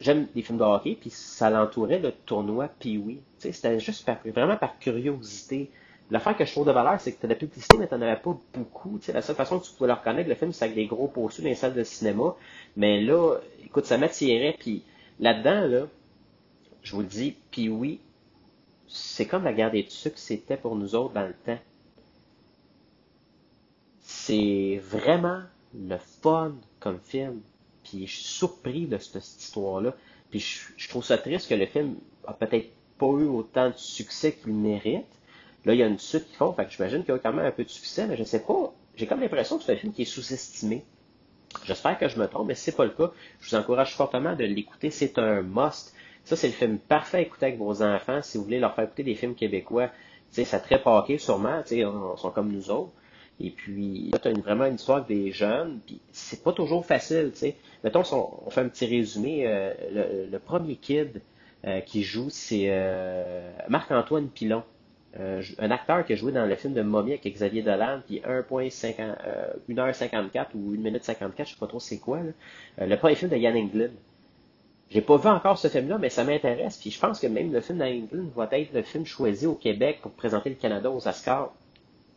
j'aime 0.00 0.26
des 0.34 0.42
films 0.42 0.58
de 0.58 0.64
hockey, 0.64 0.96
puis 1.00 1.10
ça 1.10 1.50
l'entourait 1.50 1.98
le 1.98 2.12
tournoi 2.12 2.70
oui. 2.84 3.20
C'était 3.38 3.78
juste 3.78 4.08
vraiment 4.24 4.56
par 4.56 4.78
curiosité. 4.78 5.70
L'affaire 6.10 6.36
que 6.36 6.44
je 6.44 6.50
trouve 6.50 6.66
de 6.66 6.72
valeur, 6.72 7.00
c'est 7.00 7.12
que 7.12 7.20
tu 7.20 7.26
la 7.28 7.36
publicité, 7.36 7.76
mais 7.78 7.86
tu 7.86 7.94
avais 7.94 8.16
pas 8.16 8.36
beaucoup. 8.52 8.98
la 9.08 9.22
seule 9.22 9.36
façon 9.36 9.60
que 9.60 9.66
tu 9.66 9.72
pouvais 9.72 9.88
le 9.88 9.94
reconnaître, 9.94 10.28
le 10.28 10.34
film, 10.34 10.52
c'est 10.52 10.64
avec 10.64 10.74
des 10.74 10.86
gros 10.86 11.06
posters 11.06 11.44
dans 11.44 11.50
les 11.50 11.54
salles 11.54 11.74
de 11.74 11.84
cinéma. 11.84 12.34
Mais 12.76 13.00
là, 13.00 13.36
écoute, 13.64 13.86
ça 13.86 13.96
m'attirait. 13.96 14.56
Puis 14.58 14.82
là-dedans, 15.20 15.68
là, 15.68 15.86
je 16.82 16.92
vous 16.96 17.02
le 17.02 17.06
dis, 17.06 17.36
oui, 17.68 18.00
c'est 18.90 19.26
comme 19.26 19.44
la 19.44 19.52
guerre 19.52 19.70
des 19.70 19.86
sucres, 19.88 20.18
c'était 20.18 20.56
pour 20.56 20.76
nous 20.76 20.94
autres 20.94 21.14
dans 21.14 21.26
le 21.26 21.34
temps 21.34 21.58
c'est 24.10 24.80
vraiment 24.82 25.42
le 25.74 25.96
fun 26.22 26.54
comme 26.80 26.98
film. 27.00 27.40
Puis 27.84 28.06
je 28.06 28.12
suis 28.12 28.24
surpris 28.24 28.86
de 28.86 28.98
cette, 28.98 29.24
histoire-là. 29.24 29.94
Puis 30.30 30.40
je, 30.76 30.88
trouve 30.88 31.04
ça 31.04 31.16
triste 31.16 31.48
que 31.48 31.54
le 31.54 31.66
film 31.66 31.96
a 32.26 32.32
peut-être 32.32 32.70
pas 32.98 33.06
eu 33.06 33.26
autant 33.26 33.70
de 33.70 33.76
succès 33.76 34.32
qu'il 34.32 34.52
mérite. 34.52 35.06
Là, 35.64 35.74
il 35.74 35.78
y 35.78 35.82
a 35.82 35.86
une 35.86 35.98
suite 35.98 36.28
qui 36.28 36.34
font, 36.34 36.52
fait 36.52 36.68
j'imagine 36.70 37.00
qu'il 37.04 37.14
y 37.14 37.16
a 37.16 37.18
quand 37.18 37.32
même 37.32 37.46
un 37.46 37.50
peu 37.50 37.64
de 37.64 37.68
succès, 37.68 38.06
mais 38.06 38.16
je 38.16 38.24
sais 38.24 38.40
pas. 38.40 38.72
J'ai 38.96 39.06
comme 39.06 39.20
l'impression 39.20 39.58
que 39.58 39.64
c'est 39.64 39.72
un 39.72 39.76
film 39.76 39.92
qui 39.92 40.02
est 40.02 40.06
sous-estimé. 40.06 40.84
J'espère 41.64 41.98
que 41.98 42.08
je 42.08 42.18
me 42.18 42.26
trompe, 42.26 42.48
mais 42.48 42.54
si 42.54 42.64
c'est 42.64 42.76
pas 42.76 42.84
le 42.84 42.90
cas, 42.90 43.12
je 43.40 43.50
vous 43.50 43.56
encourage 43.56 43.94
fortement 43.94 44.34
de 44.34 44.44
l'écouter. 44.44 44.90
C'est 44.90 45.18
un 45.18 45.42
must. 45.42 45.94
Ça, 46.24 46.36
c'est 46.36 46.48
le 46.48 46.52
film 46.52 46.78
parfait 46.78 47.18
à 47.18 47.20
écouter 47.22 47.46
avec 47.46 47.58
vos 47.58 47.82
enfants 47.82 48.20
si 48.22 48.38
vous 48.38 48.44
voulez 48.44 48.60
leur 48.60 48.74
faire 48.74 48.84
écouter 48.84 49.02
des 49.02 49.14
films 49.14 49.34
québécois. 49.34 49.88
Tu 49.88 50.36
sais, 50.36 50.44
ça 50.44 50.60
très 50.60 50.80
paqué 50.80 51.18
sûrement, 51.18 51.62
tu 51.62 51.68
sais, 51.68 51.78
ils 51.78 52.18
sont 52.18 52.30
comme 52.30 52.52
nous 52.52 52.70
autres. 52.70 52.92
Et 53.40 53.50
puis, 53.50 54.10
là, 54.12 54.18
tu 54.18 54.28
as 54.28 54.32
vraiment 54.32 54.66
une 54.66 54.74
histoire 54.74 55.04
des 55.04 55.32
jeunes, 55.32 55.80
puis 55.86 56.00
c'est 56.12 56.44
pas 56.44 56.52
toujours 56.52 56.84
facile, 56.84 57.30
tu 57.32 57.38
sais. 57.38 57.56
Mettons, 57.82 58.02
on, 58.12 58.50
fait 58.50 58.60
un 58.60 58.68
petit 58.68 58.84
résumé. 58.84 59.44
Euh, 59.46 60.26
le, 60.30 60.38
premier 60.38 60.76
kid 60.76 61.22
euh, 61.64 61.80
qui 61.80 62.02
joue, 62.02 62.28
c'est 62.28 62.66
euh, 62.68 63.50
Marc-Antoine 63.68 64.28
Pilon. 64.28 64.62
un 65.16 65.70
acteur 65.70 66.04
qui 66.04 66.12
a 66.12 66.16
joué 66.16 66.32
dans 66.32 66.44
le 66.44 66.54
film 66.54 66.74
de 66.74 66.82
Mommy 66.82 67.12
avec 67.12 67.24
Xavier 67.24 67.62
Dolan, 67.62 68.02
puis 68.06 68.20
1.54 68.20 70.46
ou 70.54 70.74
1 70.74 70.76
minute 70.76 71.02
54, 71.02 71.48
je 71.48 71.54
sais 71.54 71.58
pas 71.58 71.66
trop 71.66 71.80
c'est 71.80 71.98
quoi. 71.98 72.20
le 72.78 72.96
premier 72.96 73.14
film 73.14 73.30
de 73.30 73.36
Yann 73.36 73.56
Englund. 73.56 73.92
J'ai 74.90 75.02
pas 75.02 75.16
vu 75.16 75.28
encore 75.28 75.56
ce 75.56 75.68
film-là, 75.68 75.98
mais 75.98 76.10
ça 76.10 76.24
m'intéresse. 76.24 76.76
Puis 76.76 76.90
je 76.90 76.98
pense 76.98 77.20
que 77.20 77.28
même 77.28 77.52
le 77.52 77.60
film 77.60 77.78
d'Englund 77.78 78.32
va 78.34 78.48
être 78.50 78.72
le 78.72 78.82
film 78.82 79.06
choisi 79.06 79.46
au 79.46 79.54
Québec 79.54 80.00
pour 80.02 80.10
présenter 80.10 80.50
le 80.50 80.56
Canada 80.56 80.90
aux 80.90 81.06
Oscars. 81.06 81.52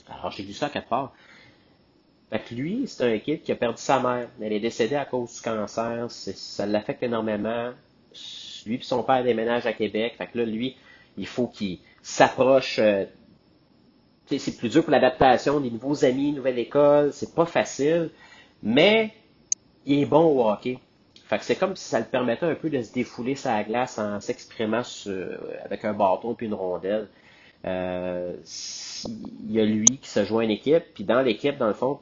Alors, 0.09 0.31
j'ai 0.31 0.43
vu 0.43 0.53
ça 0.53 0.65
à 0.65 0.69
quatre 0.69 0.87
parts. 0.87 1.13
Fait 2.31 2.39
que 2.39 2.55
lui, 2.55 2.87
c'est 2.87 3.03
un 3.03 3.19
kid 3.19 3.43
qui 3.43 3.51
a 3.51 3.55
perdu 3.55 3.79
sa 3.79 3.99
mère. 3.99 4.27
Elle 4.41 4.53
est 4.53 4.59
décédée 4.59 4.95
à 4.95 5.05
cause 5.05 5.35
du 5.35 5.41
cancer. 5.41 6.07
Ça 6.09 6.65
l'affecte 6.65 7.03
énormément. 7.03 7.71
Lui 8.65 8.75
et 8.75 8.79
son 8.81 9.03
père 9.03 9.23
déménagent 9.23 9.67
à 9.67 9.73
Québec. 9.73 10.15
Fait 10.17 10.25
que 10.25 10.39
là, 10.39 10.45
lui, 10.45 10.75
il 11.15 11.27
faut 11.27 11.45
qu'il 11.45 11.77
s'approche. 12.01 12.79
Euh, 12.79 13.05
c'est 14.25 14.57
plus 14.57 14.69
dur 14.69 14.81
pour 14.81 14.91
l'adaptation, 14.91 15.59
des 15.59 15.69
nouveaux 15.69 16.05
amis, 16.05 16.31
nouvelle 16.31 16.57
école. 16.57 17.13
C'est 17.13 17.35
pas 17.35 17.45
facile. 17.45 18.09
Mais 18.63 19.11
il 19.85 19.99
est 19.99 20.05
bon 20.05 20.23
au 20.23 20.49
hockey. 20.49 20.79
Fait 21.33 21.39
que 21.39 21.45
c'est 21.45 21.55
comme 21.55 21.75
si 21.75 21.85
ça 21.85 21.97
le 21.97 22.05
permettait 22.05 22.45
un 22.45 22.53
peu 22.53 22.69
de 22.69 22.79
se 22.83 22.93
défouler 22.93 23.33
sa 23.33 23.63
glace 23.63 23.97
en 23.97 24.19
s'exprimant 24.19 24.83
avec 25.65 25.83
un 25.83 25.93
bâton 25.93 26.35
puis 26.35 26.45
une 26.45 26.53
rondelle. 26.53 27.07
Euh, 27.65 28.35
il 29.05 29.51
y 29.51 29.59
a 29.59 29.65
lui 29.65 29.97
qui 29.97 30.07
se 30.07 30.25
joint 30.25 30.41
à 30.41 30.45
une 30.45 30.51
équipe, 30.51 30.83
puis 30.93 31.03
dans 31.03 31.21
l'équipe, 31.23 31.57
dans 31.57 31.69
le 31.69 31.73
fond, 31.73 31.99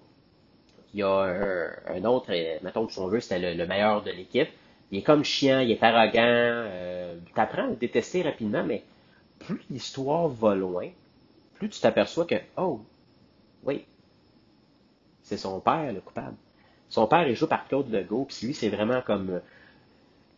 il 0.94 1.00
y 1.00 1.04
a 1.04 1.08
un, 1.08 2.04
autre, 2.04 2.26
euh, 2.32 2.58
mettons 2.62 2.86
que 2.86 2.92
son 2.92 3.08
veut, 3.08 3.22
c'était 3.22 3.56
le, 3.56 3.66
meilleur 3.66 4.04
de 4.04 4.12
l'équipe. 4.12 4.50
Il 4.92 4.98
est 4.98 5.02
comme 5.02 5.24
chiant, 5.24 5.60
il 5.60 5.72
est 5.72 5.82
arrogant, 5.82 6.20
euh, 6.26 7.16
apprends 7.38 7.68
à 7.68 7.68
le 7.68 7.78
détester 7.78 8.24
rapidement, 8.24 8.66
mais 8.66 8.84
plus 9.40 9.62
l'histoire 9.70 10.28
va 10.28 10.56
loin, 10.56 10.90
plus 11.54 11.70
tu 11.70 11.80
t'aperçois 11.80 12.26
que, 12.26 12.36
oh, 12.58 12.82
oui, 13.64 13.86
c'est 15.24 15.38
son 15.38 15.62
père 15.62 15.94
le 15.94 16.02
coupable. 16.02 16.36
Son 16.92 17.08
père 17.08 17.22
est 17.22 17.36
joué 17.36 17.48
par 17.48 17.68
Claude 17.68 17.90
Legault, 17.90 18.26
puis 18.26 18.48
lui, 18.48 18.54
c'est 18.54 18.68
vraiment 18.68 19.02
comme 19.02 19.40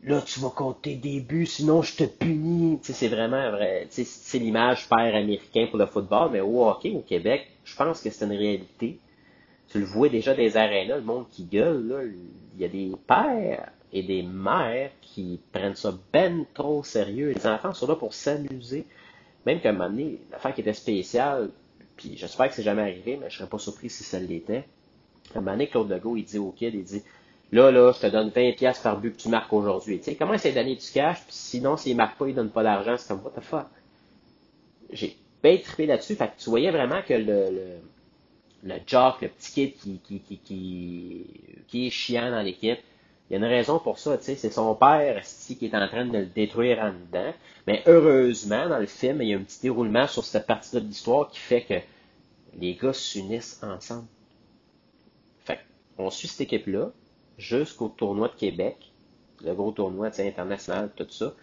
là, 0.04 0.22
tu 0.22 0.40
vas 0.40 0.50
compter 0.50 0.96
des 0.96 1.20
buts, 1.20 1.48
sinon 1.48 1.82
je 1.82 1.96
te 1.96 2.04
punis. 2.04 2.80
c'est 2.84 3.08
vraiment 3.08 3.50
vrai. 3.50 3.88
C'est 3.90 4.38
l'image 4.38 4.88
père 4.88 5.16
américain 5.16 5.66
pour 5.68 5.80
le 5.80 5.88
football, 5.88 6.30
mais 6.32 6.42
au 6.42 6.68
hockey 6.68 6.92
au 6.92 7.02
Québec, 7.02 7.48
je 7.64 7.76
pense 7.76 8.02
que 8.02 8.10
c'est 8.12 8.26
une 8.26 8.38
réalité. 8.38 9.00
Tu 9.70 9.80
le 9.80 9.86
vois 9.86 10.10
déjà 10.10 10.36
des 10.36 10.56
arénas, 10.56 10.98
le 10.98 11.02
monde 11.02 11.26
qui 11.32 11.46
gueule, 11.46 12.16
il 12.56 12.62
y 12.62 12.66
a 12.66 12.68
des 12.68 12.92
pères 13.08 13.72
et 13.92 14.04
des 14.04 14.22
mères 14.22 14.92
qui 15.02 15.40
prennent 15.52 15.76
ça 15.76 15.92
ben 16.12 16.46
trop 16.54 16.84
sérieux. 16.84 17.34
Les 17.36 17.48
enfants 17.48 17.74
sont 17.74 17.88
là 17.88 17.96
pour 17.96 18.14
s'amuser. 18.14 18.86
Même 19.48 19.60
qu'à 19.60 19.70
un 19.70 19.74
moment 19.74 19.90
donné, 19.90 20.20
l'affaire 20.32 20.54
qui 20.54 20.62
était 20.62 20.74
spéciale, 20.74 21.50
puis 21.98 22.16
j'espère 22.16 22.50
que 22.50 22.54
c'est 22.54 22.64
jamais 22.64 22.84
arrivé, 22.84 23.18
mais 23.20 23.32
je 23.32 23.38
serais 23.38 23.50
pas 23.50 23.58
surpris 23.58 23.90
si 23.90 24.04
ça 24.04 24.20
l'était. 24.20 24.66
À 25.36 25.40
un 25.40 25.42
moment 25.42 25.52
donné, 25.54 25.68
Claude 25.68 25.90
Legault, 25.90 26.18
il 26.18 26.24
dit 26.24 26.38
au 26.38 26.52
kid, 26.52 26.74
il 26.74 26.84
dit, 26.84 27.04
Là, 27.54 27.70
là, 27.70 27.92
je 27.92 28.00
te 28.00 28.08
donne 28.08 28.30
20 28.30 28.54
pièces 28.54 28.80
par 28.80 29.00
but 29.00 29.16
que 29.16 29.22
tu 29.22 29.30
marques 29.30 29.54
aujourd'hui. 29.54 30.00
Tu 30.00 30.06
sais, 30.06 30.16
comment 30.16 30.34
de 30.34 30.56
donner 30.56 30.76
du 30.76 30.92
cash, 30.92 31.20
puis 31.20 31.36
sinon, 31.36 31.78
s'il 31.78 31.96
marque 31.96 32.18
pas, 32.18 32.28
il 32.28 32.34
donne 32.34 32.50
pas 32.50 32.64
d'argent, 32.64 32.96
c'est 32.98 33.08
comme, 33.08 33.22
what 33.24 33.30
the 33.30 33.44
fuck? 33.44 33.68
J'ai 34.92 35.16
bien 35.44 35.58
trippé 35.58 35.86
là-dessus, 35.86 36.16
fait 36.16 36.32
tu 36.36 36.50
voyais 36.50 36.72
vraiment 36.72 37.04
que 37.04 37.14
le, 37.14 37.24
le, 37.52 37.78
le 38.64 38.76
jock, 38.88 39.22
le 39.22 39.28
petit 39.28 39.52
kid 39.52 39.76
qui, 39.76 40.00
qui, 40.00 40.20
qui, 40.20 41.28
qui, 41.68 41.88
est 41.88 41.90
chiant 41.92 42.32
dans 42.32 42.42
l'équipe, 42.42 42.80
Il 43.30 43.34
y 43.34 43.36
a 43.36 43.38
une 43.38 43.46
raison 43.46 43.78
pour 43.78 44.00
ça, 44.00 44.18
tu 44.18 44.24
sais, 44.24 44.36
c'est 44.36 44.50
son 44.50 44.74
père 44.74 45.22
qui 45.22 45.66
est 45.66 45.76
en 45.76 45.88
train 45.88 46.06
de 46.08 46.18
le 46.18 46.26
détruire 46.26 46.80
en 46.80 46.90
dedans. 46.92 47.34
Mais 47.68 47.84
heureusement, 47.86 48.68
dans 48.68 48.80
le 48.80 48.88
film, 48.88 49.22
il 49.22 49.28
y 49.28 49.34
a 49.36 49.38
un 49.38 49.44
petit 49.44 49.62
déroulement 49.62 50.08
sur 50.08 50.24
cette 50.26 50.48
partie-là 50.48 50.82
de 50.82 50.88
l'histoire 50.88 51.30
qui 51.30 51.38
fait 51.38 51.62
que 51.62 51.76
les 52.60 52.74
gars 52.74 52.94
s'unissent 52.94 53.62
ensemble. 53.62 54.08
On 55.98 56.10
suit 56.10 56.28
cette 56.28 56.42
équipe-là 56.42 56.92
jusqu'au 57.38 57.90
tournoi 57.90 58.28
de 58.28 58.36
Québec, 58.36 58.92
le 59.44 59.54
gros 59.54 59.72
tournoi 59.72 60.10
international, 60.20 60.92
tout 60.96 61.08
ça. 61.10 61.34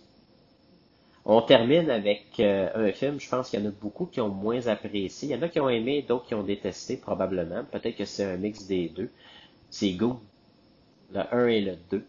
On 1.24 1.42
termine 1.42 1.90
avec 1.90 2.40
euh, 2.40 2.88
un 2.88 2.92
film, 2.92 3.20
je 3.20 3.28
pense 3.28 3.50
qu'il 3.50 3.60
y 3.60 3.62
en 3.62 3.68
a 3.68 3.72
beaucoup 3.72 4.06
qui 4.06 4.20
ont 4.22 4.30
moins 4.30 4.66
apprécié. 4.66 5.28
Il 5.28 5.32
y 5.32 5.34
en 5.34 5.42
a 5.42 5.48
qui 5.48 5.60
ont 5.60 5.68
aimé, 5.68 6.00
d'autres 6.00 6.26
qui 6.26 6.34
ont 6.34 6.42
détesté 6.42 6.96
probablement. 6.96 7.64
Peut-être 7.70 7.96
que 7.96 8.06
c'est 8.06 8.24
un 8.24 8.38
mix 8.38 8.66
des 8.66 8.88
deux. 8.88 9.10
C'est 9.68 9.92
Go, 9.92 10.20
le 11.12 11.20
1 11.34 11.46
et 11.46 11.60
le 11.60 11.76
2 11.90 12.04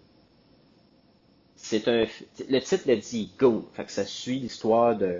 c'est 1.62 1.88
un 1.90 2.06
le 2.50 2.60
titre 2.60 2.84
le 2.88 2.96
dit 2.96 3.34
Go, 3.38 3.68
fait 3.74 3.84
que 3.84 3.92
ça 3.92 4.06
suit 4.06 4.40
l'histoire 4.40 4.96
d'un 4.96 5.20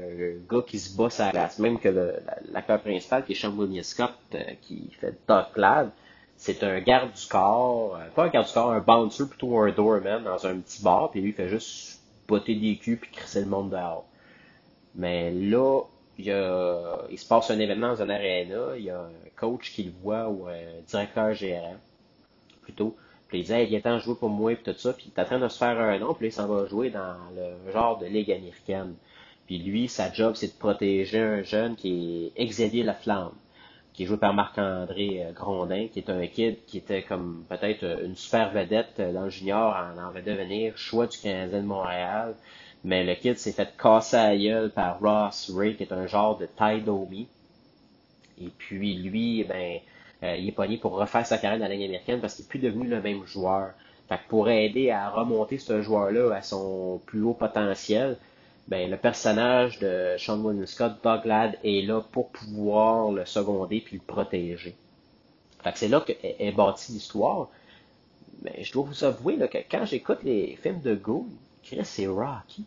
gars 0.50 0.64
qui 0.66 0.80
se 0.80 0.96
bat 0.96 1.10
à 1.20 1.26
la 1.26 1.32
glace, 1.32 1.60
même 1.60 1.78
que 1.78 1.90
l'acteur 2.52 2.82
principal 2.82 3.26
qui 3.26 3.34
est 3.34 3.36
Sean 3.36 3.52
William 3.52 3.84
Scott 3.84 4.14
euh, 4.34 4.44
qui 4.62 4.90
fait 5.00 5.16
Doc 5.28 5.58
Lad, 5.58 5.92
c'est 6.38 6.64
un 6.64 6.80
garde 6.80 7.12
du 7.12 7.28
corps, 7.28 7.98
euh, 7.98 8.10
pas 8.16 8.24
un 8.24 8.30
garde 8.30 8.48
du 8.48 8.54
corps, 8.54 8.72
un 8.72 8.80
bouncer 8.80 9.28
plutôt 9.28 9.60
un 9.60 9.72
doorman 9.72 10.24
dans 10.24 10.48
un 10.48 10.58
petit 10.60 10.82
bar, 10.82 11.12
puis 11.12 11.22
lui 11.22 11.30
il 11.30 11.36
fait 11.36 11.50
juste 11.50 12.00
botter 12.28 12.56
des 12.56 12.78
culs 12.78 12.98
puis 12.98 13.12
crisser 13.12 13.42
le 13.42 13.48
monde 13.48 13.72
dehors. 13.72 14.06
Mais 14.96 15.32
là, 15.32 15.82
il, 16.18 16.26
y 16.26 16.32
a, 16.32 17.00
il 17.12 17.20
se 17.20 17.28
passe 17.28 17.52
un 17.52 17.60
événement 17.60 17.90
dans 17.90 18.02
un 18.02 18.10
arena, 18.10 18.78
il 18.78 18.86
y 18.86 18.90
a 18.90 19.02
un 19.02 19.30
coach 19.36 19.74
qui 19.74 19.84
le 19.84 19.92
voit 20.02 20.30
ou 20.30 20.48
un 20.48 20.82
directeur 20.88 21.34
gérant 21.34 21.76
plutôt 22.62 22.96
puis 23.30 23.40
il 23.40 23.44
dit, 23.46 23.54
hey, 23.54 23.82
temps 23.82 23.96
de 23.96 24.02
jouer 24.02 24.16
pour 24.16 24.30
moi, 24.30 24.56
puis 24.56 24.74
tout 24.74 24.80
ça. 24.80 24.92
Puis 24.92 25.06
il 25.08 25.18
est 25.18 25.22
en 25.22 25.26
train 25.26 25.40
de 25.40 25.48
se 25.48 25.58
faire 25.58 25.80
un 25.80 25.98
nom, 26.00 26.14
puis 26.16 26.28
il 26.28 26.32
s'en 26.32 26.48
va 26.48 26.66
jouer 26.66 26.90
dans 26.90 27.16
le 27.36 27.72
genre 27.72 28.00
de 28.00 28.08
ligue 28.08 28.32
américaine. 28.32 28.96
Puis 29.46 29.60
lui, 29.60 29.88
sa 29.88 30.12
job, 30.12 30.34
c'est 30.36 30.48
de 30.48 30.60
protéger 30.60 31.20
un 31.20 31.44
jeune 31.44 31.76
qui 31.76 32.32
est 32.36 32.46
Xavier 32.46 32.84
Laflamme, 32.84 33.32
qui 33.94 34.04
est 34.04 34.06
joué 34.08 34.18
par 34.18 34.34
Marc-André 34.34 35.24
euh, 35.24 35.32
Grondin, 35.32 35.88
qui 35.94 36.00
est 36.00 36.10
un 36.10 36.26
kid 36.26 36.58
qui 36.66 36.80
était 36.80 37.04
comme 37.04 37.46
peut-être 37.50 37.84
une 38.04 38.16
super 38.16 38.52
vedette 38.52 39.00
euh, 39.00 39.14
dans 39.14 39.26
le 39.26 39.30
junior, 39.30 39.76
en, 39.76 40.02
en 40.02 40.12
va 40.12 40.22
devenir 40.22 40.76
choix 40.76 41.06
du 41.06 41.18
Canadien 41.20 41.62
de 41.62 41.66
Montréal. 41.68 42.36
Mais 42.84 43.04
le 43.04 43.14
kid 43.14 43.38
s'est 43.38 43.52
fait 43.52 43.70
casser 43.78 44.18
à 44.18 44.36
gueule 44.36 44.72
par 44.72 45.00
Ross 45.00 45.52
Ray, 45.56 45.76
qui 45.76 45.84
est 45.84 45.94
un 45.94 46.08
genre 46.08 46.38
de 46.38 46.48
Ty 46.48 46.84
Et 48.42 48.50
puis 48.58 48.96
lui, 48.96 49.44
ben, 49.44 49.80
euh, 50.24 50.36
il 50.36 50.48
est 50.48 50.54
pogné 50.54 50.78
pour 50.78 50.94
refaire 50.94 51.26
sa 51.26 51.38
carrière 51.38 51.60
dans 51.60 51.68
la 51.68 51.76
Ligue 51.76 51.86
américaine 51.86 52.20
parce 52.20 52.36
qu'il 52.36 52.46
n'est 52.46 52.50
plus 52.50 52.60
devenu 52.60 52.88
le 52.88 53.02
même 53.02 53.26
joueur. 53.26 53.72
Pour 54.28 54.50
aider 54.50 54.90
à 54.90 55.10
remonter 55.10 55.60
ce 55.60 55.84
joueur-là 55.84 56.34
à 56.34 56.42
son 56.42 57.00
plus 57.06 57.22
haut 57.22 57.36
potentiel, 57.36 58.18
ben, 58.68 58.90
le 58.90 58.98
personnage 58.98 59.78
de 59.80 60.16
Sean 60.18 60.40
William 60.40 60.66
Scott, 60.66 60.94
Doug 61.04 61.22
est 61.64 61.86
là 61.86 62.02
pour 62.12 62.30
pouvoir 62.30 63.12
le 63.12 63.26
seconder 63.26 63.82
puis 63.82 63.98
le 63.98 64.02
protéger. 64.02 64.76
C'est 65.76 65.90
là 65.90 66.02
qu'est 66.02 66.52
bâtie 66.52 66.94
l'histoire. 66.94 67.50
Mais 68.42 68.64
je 68.64 68.72
dois 68.72 68.84
vous 68.84 69.04
avouer 69.04 69.38
que 69.38 69.58
quand 69.70 69.86
j'écoute 69.86 70.20
les 70.24 70.56
films 70.56 70.82
de 70.82 70.96
Go, 70.96 71.28
c'est 71.84 72.08
Rocky. 72.08 72.66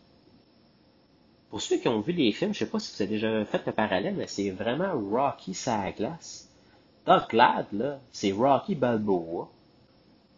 Pour 1.50 1.60
ceux 1.60 1.78
qui 1.78 1.88
ont 1.88 2.00
vu 2.00 2.12
les 2.12 2.32
films, 2.32 2.54
je 2.54 2.60
sais 2.60 2.66
pas 2.66 2.78
si 2.78 2.94
vous 2.94 3.02
avez 3.02 3.10
déjà 3.12 3.44
fait 3.44 3.62
le 3.66 3.72
parallèle, 3.72 4.14
mais 4.16 4.26
c'est 4.26 4.50
vraiment 4.50 4.92
Rocky 5.10 5.54
sa 5.54 5.90
glace. 5.92 6.51
Doc 7.06 7.32
Ladd, 7.32 7.66
là, 7.72 7.98
c'est 8.12 8.32
Rocky 8.32 8.74
Balboa. 8.74 9.48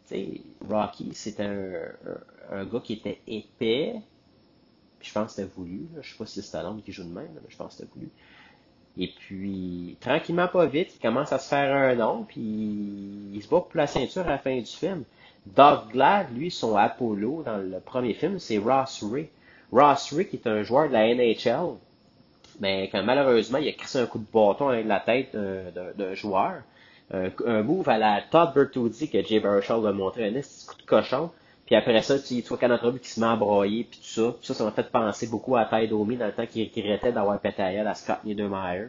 sais, 0.06 0.40
Rocky, 0.68 1.10
c'est 1.14 1.40
un, 1.40 2.64
gars 2.64 2.80
qui 2.82 2.94
était 2.94 3.20
épais. 3.26 3.96
Je 5.00 5.12
pense 5.12 5.26
que 5.26 5.32
c'était 5.32 5.50
voulu. 5.54 5.86
Je 6.00 6.10
sais 6.10 6.16
pas 6.16 6.26
si 6.26 6.34
c'est 6.36 6.42
Stallone 6.42 6.80
qui 6.82 6.92
joue 6.92 7.04
de 7.04 7.12
même, 7.12 7.28
mais 7.34 7.48
je 7.48 7.56
pense 7.56 7.74
que 7.74 7.80
c'était 7.80 7.92
voulu. 7.94 8.10
Et 8.96 9.08
puis, 9.08 9.96
tranquillement, 10.00 10.48
pas 10.48 10.66
vite, 10.66 10.94
il 10.94 11.00
commence 11.00 11.32
à 11.32 11.38
se 11.38 11.48
faire 11.48 11.74
un 11.74 11.94
nom, 11.96 12.24
puis 12.24 12.40
il 12.40 13.42
se 13.42 13.48
bat 13.48 13.60
pour 13.60 13.72
la 13.74 13.86
ceinture 13.86 14.22
à 14.22 14.30
la 14.30 14.38
fin 14.38 14.56
du 14.56 14.66
film. 14.66 15.04
Doug 15.46 15.90
Glad, 15.90 16.34
lui, 16.34 16.50
son 16.50 16.76
Apollo 16.76 17.42
dans 17.44 17.58
le 17.58 17.80
premier 17.80 18.14
film, 18.14 18.38
c'est 18.38 18.58
Ross 18.58 19.04
Ray. 19.04 19.28
Ross 19.72 20.12
Ray, 20.14 20.28
qui 20.28 20.36
est 20.36 20.46
un 20.46 20.62
joueur 20.62 20.88
de 20.88 20.94
la 20.94 21.12
NHL, 21.14 21.76
mais 22.60 22.88
quand 22.90 23.02
malheureusement, 23.02 23.58
il 23.58 23.68
a 23.68 23.72
crissé 23.72 23.98
un 23.98 24.06
coup 24.06 24.18
de 24.18 24.26
bâton 24.32 24.68
avec 24.68 24.86
la 24.86 25.00
tête 25.00 25.34
d'un 25.34 26.14
joueur. 26.14 26.62
Un, 27.12 27.62
move 27.62 27.88
à 27.88 27.98
la 27.98 28.22
Todd 28.30 28.54
Bertuzzi 28.54 29.10
que 29.10 29.22
Jay 29.22 29.38
Baruchel 29.38 29.86
a 29.86 29.92
montré, 29.92 30.26
un 30.26 30.32
coup 30.32 30.76
de 30.78 30.86
cochon. 30.86 31.30
Puis 31.66 31.74
après 31.76 32.02
ça, 32.02 32.18
tu 32.18 32.40
vois 32.42 32.58
qu'en 32.58 32.70
entrevue 32.70 33.00
qui 33.00 33.08
se 33.08 33.20
met 33.20 33.26
à 33.26 33.36
broyer, 33.36 33.84
puis 33.84 33.98
tout 33.98 34.06
ça. 34.06 34.36
ça, 34.42 34.54
ça 34.54 34.64
m'a 34.64 34.70
fait 34.70 34.90
penser 34.90 35.26
beaucoup 35.26 35.56
à 35.56 35.64
Ty 35.64 35.88
Domi 35.88 36.16
dans 36.16 36.26
le 36.26 36.32
temps 36.32 36.46
qu'il 36.46 36.70
regrettait 36.74 37.12
d'avoir 37.12 37.38
pété 37.40 37.62
à, 37.62 37.88
à 37.88 37.94
Scott 37.94 38.18
Niedermayer. 38.24 38.88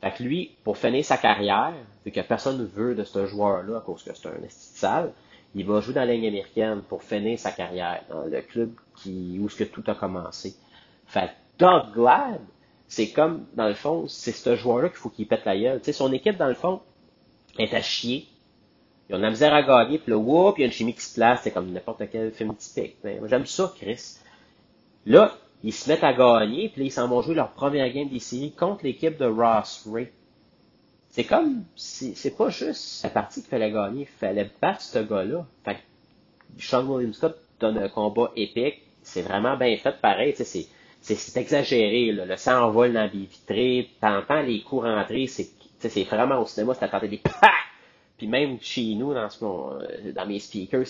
Fait 0.00 0.12
que 0.12 0.22
lui, 0.22 0.56
pour 0.64 0.76
finir 0.76 1.04
sa 1.04 1.16
carrière, 1.16 1.74
vu 2.04 2.10
que 2.10 2.20
personne 2.20 2.58
ne 2.58 2.64
veut 2.64 2.94
de 2.94 3.04
ce 3.04 3.26
joueur-là 3.26 3.78
à 3.78 3.80
cause 3.80 4.02
que 4.02 4.10
c'est 4.14 4.28
un 4.28 4.42
esti 4.44 4.78
sale, 4.78 5.12
il 5.54 5.64
va 5.64 5.80
jouer 5.80 5.94
dans 5.94 6.04
la 6.04 6.12
ligne 6.12 6.26
américaine 6.26 6.82
pour 6.82 7.02
finir 7.02 7.38
sa 7.38 7.50
carrière 7.50 8.02
dans 8.10 8.24
le 8.24 8.42
club 8.42 8.72
qui, 8.96 9.38
où 9.40 9.48
ce 9.48 9.56
que 9.56 9.64
tout 9.64 9.84
a 9.86 9.94
commencé. 9.94 10.54
Fait 11.06 11.30
Doug 11.58 11.92
Glad, 11.94 12.40
c'est 12.88 13.10
comme, 13.10 13.46
dans 13.54 13.66
le 13.66 13.74
fond, 13.74 14.06
c'est 14.08 14.32
ce 14.32 14.56
joueur-là 14.56 14.88
qu'il 14.88 14.98
faut 14.98 15.08
qu'il 15.08 15.26
pète 15.26 15.44
la 15.44 15.58
gueule. 15.58 15.78
Tu 15.80 15.86
sais, 15.86 15.92
son 15.92 16.12
équipe, 16.12 16.36
dans 16.36 16.48
le 16.48 16.54
fond, 16.54 16.80
est 17.58 17.74
à 17.74 17.82
chier. 17.82 18.28
Ils 19.08 19.14
ont 19.14 19.18
de 19.18 19.22
la 19.22 19.30
misère 19.30 19.54
à 19.54 19.62
gagner, 19.62 19.98
puis 19.98 20.10
là, 20.10 20.18
whoop, 20.18 20.58
il 20.58 20.62
y 20.62 20.64
a 20.64 20.66
une 20.66 20.72
chimie 20.72 20.94
qui 20.94 21.02
se 21.02 21.14
place, 21.14 21.40
c'est 21.42 21.52
comme 21.52 21.70
n'importe 21.70 22.02
quel 22.10 22.32
film 22.32 22.54
typique. 22.56 22.96
Mais 23.04 23.20
j'aime 23.28 23.46
ça, 23.46 23.72
Chris. 23.76 24.18
Là, 25.06 25.36
ils 25.62 25.72
se 25.72 25.88
mettent 25.88 26.04
à 26.04 26.12
gagner, 26.12 26.68
puis 26.68 26.82
là, 26.82 26.86
ils 26.86 26.92
s'en 26.92 27.08
vont 27.08 27.22
jouer 27.22 27.34
leur 27.34 27.52
première 27.52 27.92
game 27.92 28.08
des 28.08 28.18
séries 28.18 28.52
contre 28.52 28.84
l'équipe 28.84 29.16
de 29.16 29.26
Ross 29.26 29.86
Ray. 29.90 30.08
C'est 31.10 31.24
comme, 31.24 31.64
c'est 31.76 32.36
pas 32.36 32.50
juste 32.50 33.04
la 33.04 33.10
partie 33.10 33.40
qu'il 33.40 33.48
fallait 33.48 33.70
gagner, 33.70 34.02
il 34.02 34.06
fallait 34.06 34.50
battre 34.60 34.82
ce 34.82 34.98
gars-là. 34.98 35.46
Fait 35.64 35.76
que 35.76 36.62
Sean 36.62 36.84
William 36.84 37.14
Scott 37.14 37.38
donne 37.58 37.78
un 37.78 37.88
combat 37.88 38.32
épique, 38.36 38.82
c'est 39.02 39.22
vraiment 39.22 39.56
bien 39.56 39.76
fait 39.78 39.98
pareil, 40.00 40.34
tu 40.34 40.44
sais, 40.44 40.66
c'est 41.06 41.14
c'est 41.14 41.40
exagéré, 41.40 42.10
là. 42.10 42.24
le 42.24 42.36
sang 42.36 42.64
envole 42.64 42.92
dans 42.92 43.08
les 43.12 43.26
vitrées, 43.26 43.90
t'entends 44.00 44.42
les 44.42 44.62
coups 44.62 44.82
rentrer, 44.82 45.28
c'est 45.28 45.48
c'est 45.78 46.02
vraiment 46.02 46.40
au 46.40 46.46
cinéma, 46.46 46.74
t'entends 46.74 46.98
des 46.98 47.18
PAC! 47.22 47.52
Puis 48.18 48.26
même 48.26 48.58
chez 48.60 48.94
nous, 48.94 49.14
dans, 49.14 49.30
ce, 49.30 49.44
euh, 49.44 50.12
dans 50.12 50.26
mes 50.26 50.40
speakers, 50.40 50.86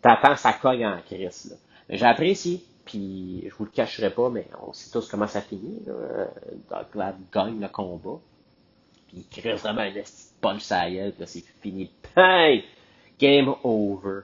t'entends 0.00 0.36
ça 0.36 0.52
cogne 0.52 0.86
en 0.86 1.00
crise. 1.00 1.58
J'apprécie, 1.88 2.62
puis 2.84 3.48
je 3.48 3.54
vous 3.54 3.64
le 3.64 3.70
cacherai 3.70 4.10
pas, 4.10 4.30
mais 4.30 4.46
on 4.64 4.72
sait 4.72 4.92
tous 4.92 5.08
comment 5.08 5.26
ça 5.26 5.40
finit. 5.40 5.82
Là. 5.86 6.28
Doug 6.70 6.86
Glad 6.92 7.16
gagne 7.32 7.60
le 7.60 7.68
combat. 7.68 8.20
Puis 9.08 9.24
il 9.32 9.42
crée 9.42 9.54
vraiment 9.54 9.80
un 9.80 9.92
punch 10.40 10.70
à 10.70 10.88
gueule, 10.88 11.14
c'est 11.24 11.44
fini. 11.60 11.90
Hey! 12.16 12.64
Game 13.18 13.52
over. 13.64 14.20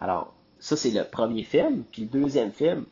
Alors, 0.00 0.34
ça 0.60 0.76
c'est 0.76 0.92
le 0.92 1.02
premier 1.02 1.42
film. 1.42 1.82
Puis 1.90 2.02
le 2.02 2.20
deuxième 2.20 2.52
film, 2.52 2.84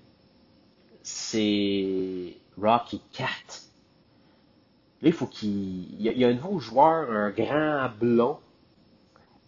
c'est 1.05 2.35
Rocky 2.61 3.01
Cat. 3.13 3.27
Là, 5.03 5.09
il 5.09 5.13
faut 5.13 5.27
qu'il. 5.27 6.01
Il 6.01 6.19
y, 6.19 6.25
a 6.25 6.29
un 6.29 6.33
nouveau 6.33 6.59
joueur, 6.59 7.11
un 7.11 7.31
grand 7.31 7.91
blond, 8.01 8.39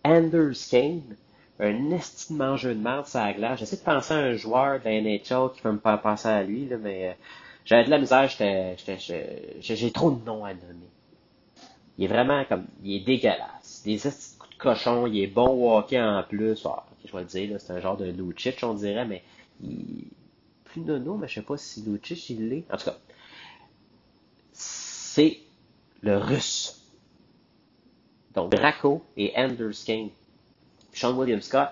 Anders 0.04 0.68
Kane, 0.70 1.16
un 1.58 1.90
esti 1.90 2.34
de 2.34 2.38
mangeur 2.38 2.74
de 2.74 2.80
merde 2.80 3.06
sur 3.06 3.20
la 3.20 3.32
glace. 3.32 3.58
J'essaie 3.58 3.76
de 3.76 3.82
penser 3.82 4.12
à 4.12 4.18
un 4.18 4.34
joueur 4.34 4.80
de 4.80 4.84
la 4.84 5.00
NHL 5.00 5.50
qui 5.54 5.62
peut 5.62 5.72
me 5.72 5.78
faire 5.78 6.00
penser 6.02 6.28
à 6.28 6.42
lui, 6.42 6.66
là, 6.66 6.76
mais 6.76 7.08
euh, 7.08 7.12
j'avais 7.64 7.84
de 7.84 7.90
la 7.90 7.98
misère, 7.98 8.28
j'ai 8.28 9.92
trop 9.92 10.10
de 10.10 10.22
noms 10.24 10.44
à 10.44 10.52
nommer. 10.52 10.90
Il 11.96 12.04
est 12.04 12.08
vraiment 12.08 12.44
comme, 12.44 12.66
il 12.84 12.96
est 12.96 13.00
dégueulasse. 13.00 13.82
Des 13.82 13.96
coups 13.96 14.50
de 14.50 14.58
cochon, 14.58 15.06
il 15.06 15.22
est 15.22 15.26
bon 15.26 15.48
au 15.48 15.74
hockey 15.78 15.98
en 15.98 16.22
plus. 16.22 16.66
Ah, 16.66 16.84
je 17.06 17.12
vais 17.12 17.20
le 17.20 17.24
dire, 17.24 17.58
c'est 17.58 17.72
un 17.72 17.80
genre 17.80 17.96
de 17.96 18.04
Lucic, 18.04 18.58
on 18.62 18.74
dirait, 18.74 19.06
mais 19.06 19.22
il, 19.62 20.04
plus 20.76 20.92
nono, 20.92 21.16
mais 21.16 21.28
je 21.28 21.34
sais 21.34 21.42
pas 21.42 21.56
si 21.56 21.82
Lucic 21.82 22.30
il 22.30 22.48
l'est. 22.48 22.64
En 22.72 22.76
tout 22.76 22.84
cas, 22.84 22.96
c'est 24.52 25.38
le 26.02 26.18
russe. 26.18 26.82
Donc 28.34 28.52
Draco 28.52 29.02
et 29.16 29.32
Anders 29.36 29.84
Kane. 29.84 30.10
Sean 30.92 31.14
William 31.16 31.40
Scott, 31.42 31.68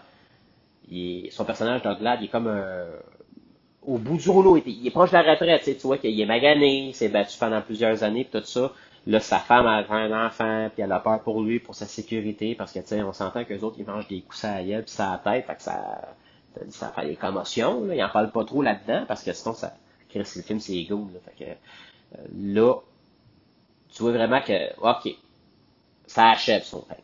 son 1.31 1.45
personnage 1.45 1.83
Glad, 1.83 2.21
il 2.21 2.27
est 2.27 2.29
comme 2.29 2.47
un, 2.47 2.85
au 3.83 3.97
bout 3.97 4.19
du 4.19 4.29
rouleau, 4.29 4.57
il 4.59 4.87
est, 4.87 4.91
proche 4.91 5.11
de 5.11 5.17
la 5.17 5.23
retraite, 5.23 5.63
tu, 5.65 5.87
vois 5.87 5.97
qu'il 5.97 6.19
est 6.19 6.27
magané, 6.27 6.89
il 6.89 6.95
s'est 6.95 7.09
battu 7.09 7.39
pendant 7.39 7.63
plusieurs 7.63 8.03
années, 8.03 8.25
pis 8.25 8.39
tout 8.39 8.45
ça. 8.45 8.73
Là, 9.07 9.21
sa 9.21 9.39
femme 9.39 9.67
a 9.67 9.85
un 9.91 10.27
enfant, 10.27 10.71
puis 10.75 10.83
elle 10.83 10.93
a 10.93 11.01
peur 11.01 11.23
pour 11.23 11.43
lui, 11.43 11.59
pour 11.59 11.75
sa 11.75 11.87
sécurité, 11.87 12.55
parce 12.55 12.73
que, 12.73 12.81
tu 12.81 12.89
sais, 12.89 13.03
on 13.03 13.13
s'entend 13.13 13.45
qu'eux 13.45 13.61
autres, 13.61 13.77
ils 13.79 13.87
mangent 13.87 14.09
des 14.09 14.21
coups 14.21 14.45
à 14.45 14.63
la 14.63 14.83
pis 14.83 14.93
ça 14.93 15.23
la 15.25 15.33
tête, 15.33 15.47
fait 15.47 15.57
que 15.57 15.63
ça, 15.63 16.15
ça 16.71 16.93
fait 16.95 17.07
des 17.07 17.17
commotions, 17.17 17.85
là. 17.85 17.95
Ils 17.95 18.05
en 18.05 18.09
parlent 18.09 18.33
pas 18.33 18.45
trop 18.45 18.63
là-dedans, 18.63 19.05
parce 19.07 19.23
que 19.23 19.33
sinon, 19.33 19.55
ça, 19.55 19.75
le 20.15 20.25
film, 20.25 20.61
c'est 20.61 20.75
égaux, 20.75 21.09
là. 21.13 21.21
Fait 21.25 21.45
que, 21.45 21.51
euh, 21.51 22.25
là, 22.37 22.75
tu 23.95 24.03
vois 24.03 24.13
vraiment 24.13 24.41
que, 24.41 24.73
ok, 24.81 25.15
ça 26.07 26.31
achève 26.31 26.63
son 26.63 26.81
rêve. 26.89 26.99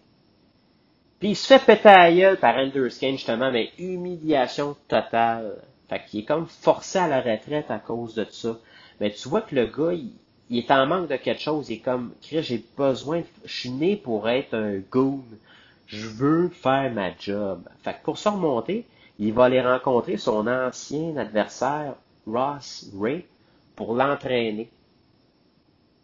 Puis 1.21 1.31
il 1.31 1.37
se 1.37 1.47
fait 1.47 1.65
péter 1.65 1.89
à 1.89 2.13
gueule 2.13 2.39
par 2.39 2.57
Anders 2.57 2.99
Kane, 2.99 3.13
justement, 3.13 3.53
mais 3.53 3.71
humiliation 3.79 4.77
totale. 4.89 5.57
Fait 5.89 6.03
qu'il 6.07 6.21
est 6.21 6.25
comme 6.25 6.47
forcé 6.47 6.99
à 6.99 7.09
la 7.09 7.21
retraite 7.21 7.71
à 7.71 7.79
cause 7.79 8.15
de 8.15 8.27
ça. 8.31 8.59
Mais 9.01 9.11
tu 9.11 9.29
vois 9.29 9.43
que 9.43 9.55
le 9.55 9.67
gars, 9.67 9.93
il, 9.93 10.59
est 10.59 10.71
en 10.71 10.87
manque 10.87 11.09
de 11.09 11.17
quelque 11.17 11.43
chose. 11.43 11.69
Il 11.69 11.75
est 11.75 11.79
comme, 11.79 12.13
j'ai 12.23 12.65
besoin, 12.77 13.23
je 13.45 13.53
suis 13.53 13.71
né 13.71 13.97
pour 13.97 14.29
être 14.29 14.55
un 14.55 14.79
goon. 14.79 15.23
Je 15.87 16.07
veux 16.07 16.49
faire 16.49 16.91
ma 16.93 17.11
job. 17.19 17.69
Fait 17.83 17.95
que 17.95 18.03
pour 18.03 18.17
se 18.17 18.29
remonter, 18.29 18.87
il 19.21 19.35
va 19.35 19.45
aller 19.45 19.61
rencontrer 19.61 20.17
son 20.17 20.47
ancien 20.47 21.15
adversaire, 21.19 21.95
Ross 22.27 22.91
Ray, 22.99 23.27
pour 23.77 23.95
l'entraîner. 23.95 24.71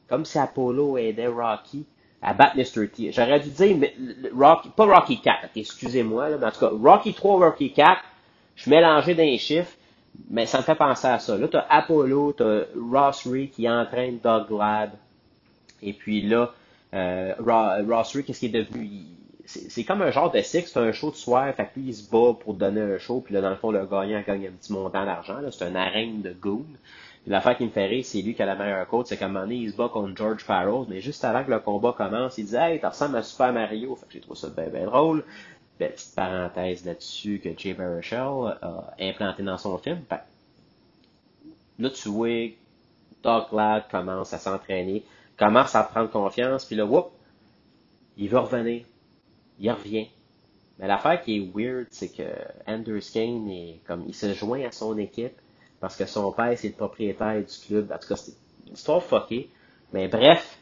Comme 0.07 0.27
si 0.27 0.39
Apollo 0.39 0.99
aidait 0.99 1.27
Rocky 1.27 1.87
à 2.21 2.35
battre 2.35 2.57
Mr. 2.57 2.89
T. 2.89 3.13
J'aurais 3.13 3.41
dû 3.41 3.49
dire 3.49 3.91
Rocky, 4.35 4.69
pas 4.69 4.85
Rocky 4.85 5.21
4, 5.21 5.49
excusez-moi, 5.57 6.37
mais 6.39 6.47
en 6.47 6.51
tout 6.51 6.61
cas, 6.61 6.71
Rocky 6.71 7.15
3, 7.15 7.47
Rocky 7.47 7.73
4, 7.73 8.03
je 8.55 8.63
suis 8.63 8.71
mélangé 8.71 9.15
dans 9.15 9.39
chiffres, 9.39 9.73
mais 10.29 10.45
ça 10.45 10.59
me 10.59 10.63
fait 10.63 10.75
penser 10.75 11.07
à 11.09 11.19
ça. 11.19 11.39
Là, 11.39 11.49
t'as 11.49 11.67
Apollo, 11.71 12.33
t'as 12.33 12.65
Ross 12.79 13.27
Ree 13.27 13.49
qui 13.49 13.69
entraîne 13.69 14.19
Doug 14.23 14.49
Glad, 14.49 14.93
et 15.83 15.95
puis 15.95 16.21
là, 16.21 16.53
euh, 16.93 17.35
Ross 17.39 18.15
Ree, 18.15 18.25
qu'est-ce 18.25 18.41
qu'il 18.41 18.55
est 18.55 18.63
devenu? 18.63 18.91
C'est 19.47 19.85
comme 19.85 20.03
un 20.03 20.11
genre 20.11 20.33
de 20.33 20.41
six, 20.41 20.67
c'est 20.67 20.79
un 20.79 20.93
show 20.93 21.11
de 21.11 21.17
soir, 21.17 21.55
fait 21.55 21.67
que 21.67 21.81
il 21.81 21.95
se 21.95 22.11
bat 22.11 22.35
pour 22.35 22.55
donner 22.55 22.81
un 22.81 22.99
show, 22.99 23.21
puis 23.21 23.33
là, 23.33 23.41
dans 23.41 23.51
le 23.51 23.57
fond, 23.57 23.71
le 23.71 23.87
gagnant 23.87 24.21
gagne 24.27 24.49
un 24.49 24.51
petit 24.51 24.73
montant 24.73 25.05
d'argent, 25.05 25.39
c'est 25.53 25.65
un 25.65 25.75
arène 25.77 26.21
de 26.23 26.33
goon. 26.33 26.67
L'affaire 27.29 27.57
qui 27.57 27.65
me 27.65 27.71
fait 27.71 27.87
rire, 27.87 28.05
c'est 28.05 28.23
lui 28.23 28.35
qui 28.35 28.43
a 28.43 28.47
la 28.47 28.55
meilleure 28.55 28.87
côte, 28.87 29.09
c'est 29.09 29.17
qu'à 29.17 29.25
un 29.25 29.29
moment 29.29 29.41
donné, 29.41 29.57
il 29.57 29.73
se 29.73 29.77
bat 29.77 29.89
contre 29.89 30.17
George 30.17 30.43
Farrell, 30.43 30.87
mais 30.89 31.01
juste 31.01 31.25
avant 31.25 31.45
que 31.45 31.51
le 31.51 31.59
combat 31.59 31.93
commence, 31.93 32.39
il 32.39 32.47
dit 32.47 32.55
Hey, 32.55 32.79
t'as 32.81 32.91
ressembles 32.91 33.17
à 33.17 33.23
Super 33.23 33.53
Mario. 33.53 33.97
Fait 33.97 34.07
que 34.07 34.13
j'ai 34.13 34.21
trouvé 34.21 34.39
ça 34.39 34.49
bien, 34.49 34.69
bien 34.69 34.87
drôle. 34.87 35.25
petite 35.79 36.15
parenthèse 36.15 36.85
là-dessus 36.85 37.41
que 37.43 37.49
Jay 37.57 37.75
Baruchel 37.75 38.19
a 38.63 38.95
implanté 39.01 39.43
dans 39.43 39.59
son 39.59 39.77
film. 39.79 40.03
Là, 41.79 41.91
tu 41.91 42.09
vois, 42.09 42.53
Doc 43.23 43.53
Ladd 43.53 43.89
commence 43.91 44.33
à 44.33 44.39
s'entraîner, 44.39 45.05
commence 45.37 45.75
à 45.75 45.83
prendre 45.83 46.11
confiance, 46.11 46.65
puis 46.65 46.77
là, 46.77 46.87
whoop, 46.87 47.11
il 48.17 48.29
veut 48.29 48.39
revenir. 48.39 48.85
Il 49.59 49.71
revient. 49.71 50.09
Mais 50.79 50.87
l'affaire 50.87 51.23
qui 51.23 51.37
est 51.37 51.51
weird, 51.55 51.87
c'est 51.91 52.09
que 52.09 52.23
Anders 52.67 53.11
Kane 53.13 53.49
est 53.51 53.81
comme 53.87 54.05
il 54.07 54.15
se 54.15 54.33
joint 54.35 54.63
à 54.65 54.73
son 54.73 54.97
équipe 54.99 55.39
parce 55.81 55.97
que 55.97 56.07
son 56.07 56.33
père, 56.33 56.57
c'est 56.59 56.69
le 56.69 56.75
propriétaire 56.75 57.37
du 57.37 57.67
club. 57.67 57.93
En 57.93 57.99
tout 57.99 58.09
cas, 58.09 58.17
c'est 58.17 58.35
une 58.67 58.75
histoire 58.75 59.03
fuckée. 59.03 59.51
Mais 59.93 60.09
bref, 60.09 60.59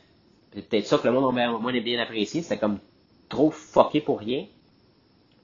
c'est 0.52 0.68
peut-être 0.68 0.86
ça 0.86 0.98
que 0.98 1.06
le 1.08 1.14
monde 1.14 1.36
a 1.38 1.50
moins 1.58 1.80
bien 1.80 2.00
apprécié. 2.00 2.42
C'était 2.42 2.58
comme 2.58 2.78
trop 3.28 3.50
fucké 3.50 4.00
pour 4.00 4.20
rien. 4.20 4.46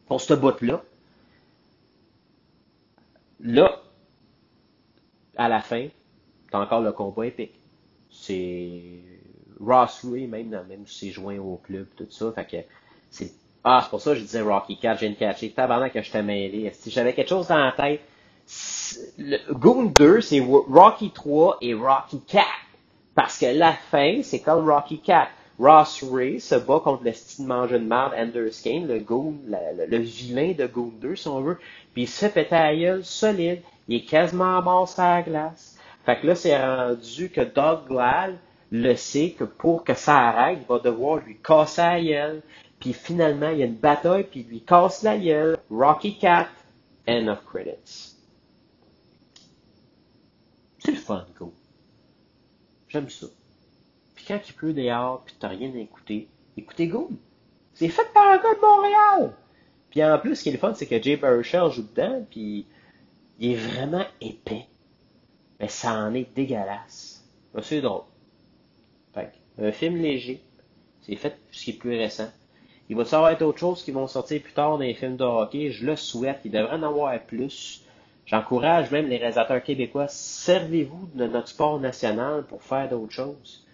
Pour 0.06 0.20
ce 0.20 0.34
bout-là. 0.34 0.82
Là, 3.40 3.82
à 5.36 5.48
la 5.48 5.60
fin, 5.60 5.88
t'as 6.50 6.60
encore 6.60 6.82
le 6.82 6.92
combat 6.92 7.26
épique. 7.26 7.54
C'est 8.10 9.02
Ross 9.60 10.04
Ray, 10.04 10.26
même, 10.26 10.50
même 10.68 10.86
s'est 10.86 11.10
joint 11.10 11.38
au 11.38 11.56
club, 11.56 11.86
tout 11.96 12.10
ça. 12.10 12.32
Fait 12.32 12.44
que 12.44 12.56
c'est. 13.10 13.32
Ah, 13.62 13.80
c'est 13.82 13.90
pour 13.90 14.00
ça 14.00 14.12
que 14.12 14.16
je 14.16 14.22
disais 14.22 14.40
Rocky 14.40 14.78
4, 14.78 15.00
j'ai 15.00 15.06
une 15.06 15.16
catché. 15.16 15.50
Tabarnak 15.50 15.92
que 15.92 16.02
je 16.02 16.10
t'ai 16.10 16.22
mêlé. 16.22 16.70
Si 16.72 16.90
j'avais 16.90 17.12
quelque 17.12 17.28
chose 17.28 17.48
dans 17.48 17.58
la 17.58 17.72
tête, 17.72 18.00
le 19.18 19.36
Goon 19.52 19.84
2, 19.84 20.20
c'est 20.22 20.40
Rocky 20.40 21.10
3 21.10 21.58
et 21.60 21.74
Rocky 21.74 22.20
4. 22.26 22.46
Parce 23.14 23.38
que 23.38 23.46
la 23.46 23.72
fin, 23.72 24.22
c'est 24.22 24.40
comme 24.40 24.68
Rocky 24.68 24.98
4. 24.98 25.30
Ross 25.60 26.02
Ray 26.10 26.40
se 26.40 26.54
bat 26.54 26.80
contre 26.80 27.04
le 27.04 27.12
style 27.12 27.46
manger 27.46 27.78
de 27.78 27.84
merde 27.84 28.14
Anders 28.16 28.62
Kane, 28.64 28.86
le 28.86 28.98
goon, 28.98 29.34
le, 29.46 29.98
vilain 29.98 30.52
de 30.52 30.66
Goon 30.66 30.92
2, 30.98 31.16
si 31.16 31.28
on 31.28 31.42
veut. 31.42 31.58
Puis 31.92 32.04
il 32.04 32.08
se 32.08 32.20
fait 32.20 32.30
péter 32.30 32.54
à 32.54 32.74
gueule 32.74 33.04
solide. 33.04 33.60
Il 33.86 33.96
est 33.96 34.04
quasiment 34.06 34.62
mort 34.62 34.88
sur 34.88 35.02
la 35.02 35.20
glace. 35.20 35.76
Fait 36.06 36.18
que 36.18 36.28
là, 36.28 36.34
c'est 36.34 36.56
rendu 36.56 37.28
que 37.28 37.42
Doug 37.42 37.88
Glad 37.88 38.38
le 38.72 38.94
sait 38.94 39.34
que 39.38 39.44
pour 39.44 39.84
que 39.84 39.92
ça 39.92 40.16
arrête, 40.16 40.60
il 40.62 40.66
va 40.66 40.78
devoir 40.78 41.18
lui 41.18 41.36
casser 41.44 41.82
la 41.82 42.00
gueule. 42.00 42.42
Puis 42.80 42.94
finalement, 42.94 43.50
il 43.50 43.58
y 43.58 43.62
a 43.62 43.66
une 43.66 43.76
bataille, 43.76 44.24
puis 44.24 44.40
il 44.40 44.48
lui 44.48 44.62
casse 44.62 45.02
la 45.02 45.18
gueule. 45.18 45.58
Rocky 45.70 46.18
4, 46.18 46.50
end 47.08 47.28
of 47.28 47.44
credits. 47.44 48.16
C'est 50.78 50.92
le 50.92 50.96
fun, 50.96 51.26
go. 51.38 51.52
J'aime 52.88 53.10
ça. 53.10 53.26
Puis 54.14 54.24
quand 54.26 54.40
il 54.48 54.52
pleut 54.54 54.72
dehors, 54.72 55.22
puis 55.24 55.34
t'as 55.38 55.48
rien 55.48 55.70
à 55.74 55.78
écouter, 55.78 56.28
écoutez 56.56 56.88
Go. 56.88 57.10
C'est 57.74 57.88
fait 57.88 58.10
par 58.12 58.26
un 58.28 58.38
gars 58.38 58.54
de 58.54 58.60
Montréal. 58.60 59.32
Puis 59.90 60.02
en 60.02 60.18
plus, 60.18 60.36
ce 60.36 60.42
qui 60.42 60.48
est 60.48 60.52
le 60.52 60.58
fun, 60.58 60.74
c'est 60.74 60.86
que 60.86 61.00
Jay 61.00 61.16
Baruchel 61.16 61.70
joue 61.70 61.82
dedans, 61.82 62.24
puis 62.30 62.66
il 63.38 63.52
est 63.52 63.56
vraiment 63.56 64.04
épais. 64.20 64.66
Mais 65.58 65.68
ça 65.68 65.92
en 65.94 66.14
est 66.14 66.34
dégueulasse. 66.34 67.28
C'est 67.62 67.80
drôle. 67.80 68.04
Fait 69.12 69.32
un 69.58 69.72
film 69.72 69.96
léger. 69.96 70.42
C'est 71.02 71.16
fait 71.16 71.38
ce 71.50 71.64
qui 71.64 71.70
est 71.70 71.74
plus 71.74 71.96
récent. 71.96 72.30
Il 72.90 72.96
va 72.96 73.04
savoir 73.04 73.30
être 73.30 73.42
autre 73.42 73.58
chose 73.60 73.84
qui 73.84 73.92
vont 73.92 74.08
sortir 74.08 74.42
plus 74.42 74.52
tard 74.52 74.72
dans 74.72 74.78
les 74.78 74.94
films 74.94 75.16
de 75.16 75.24
hockey. 75.24 75.70
Je 75.70 75.86
le 75.86 75.94
souhaite. 75.94 76.40
Il 76.44 76.50
devrait 76.50 76.76
en 76.76 76.82
avoir 76.82 77.18
plus. 77.20 77.84
J'encourage 78.26 78.90
même 78.90 79.08
les 79.08 79.16
réalisateurs 79.16 79.62
québécois, 79.62 80.06
servez-vous 80.06 81.08
de 81.14 81.26
notre 81.26 81.48
sport 81.48 81.80
national 81.80 82.44
pour 82.44 82.62
faire 82.62 82.88
d'autres 82.88 83.12
choses. 83.12 83.64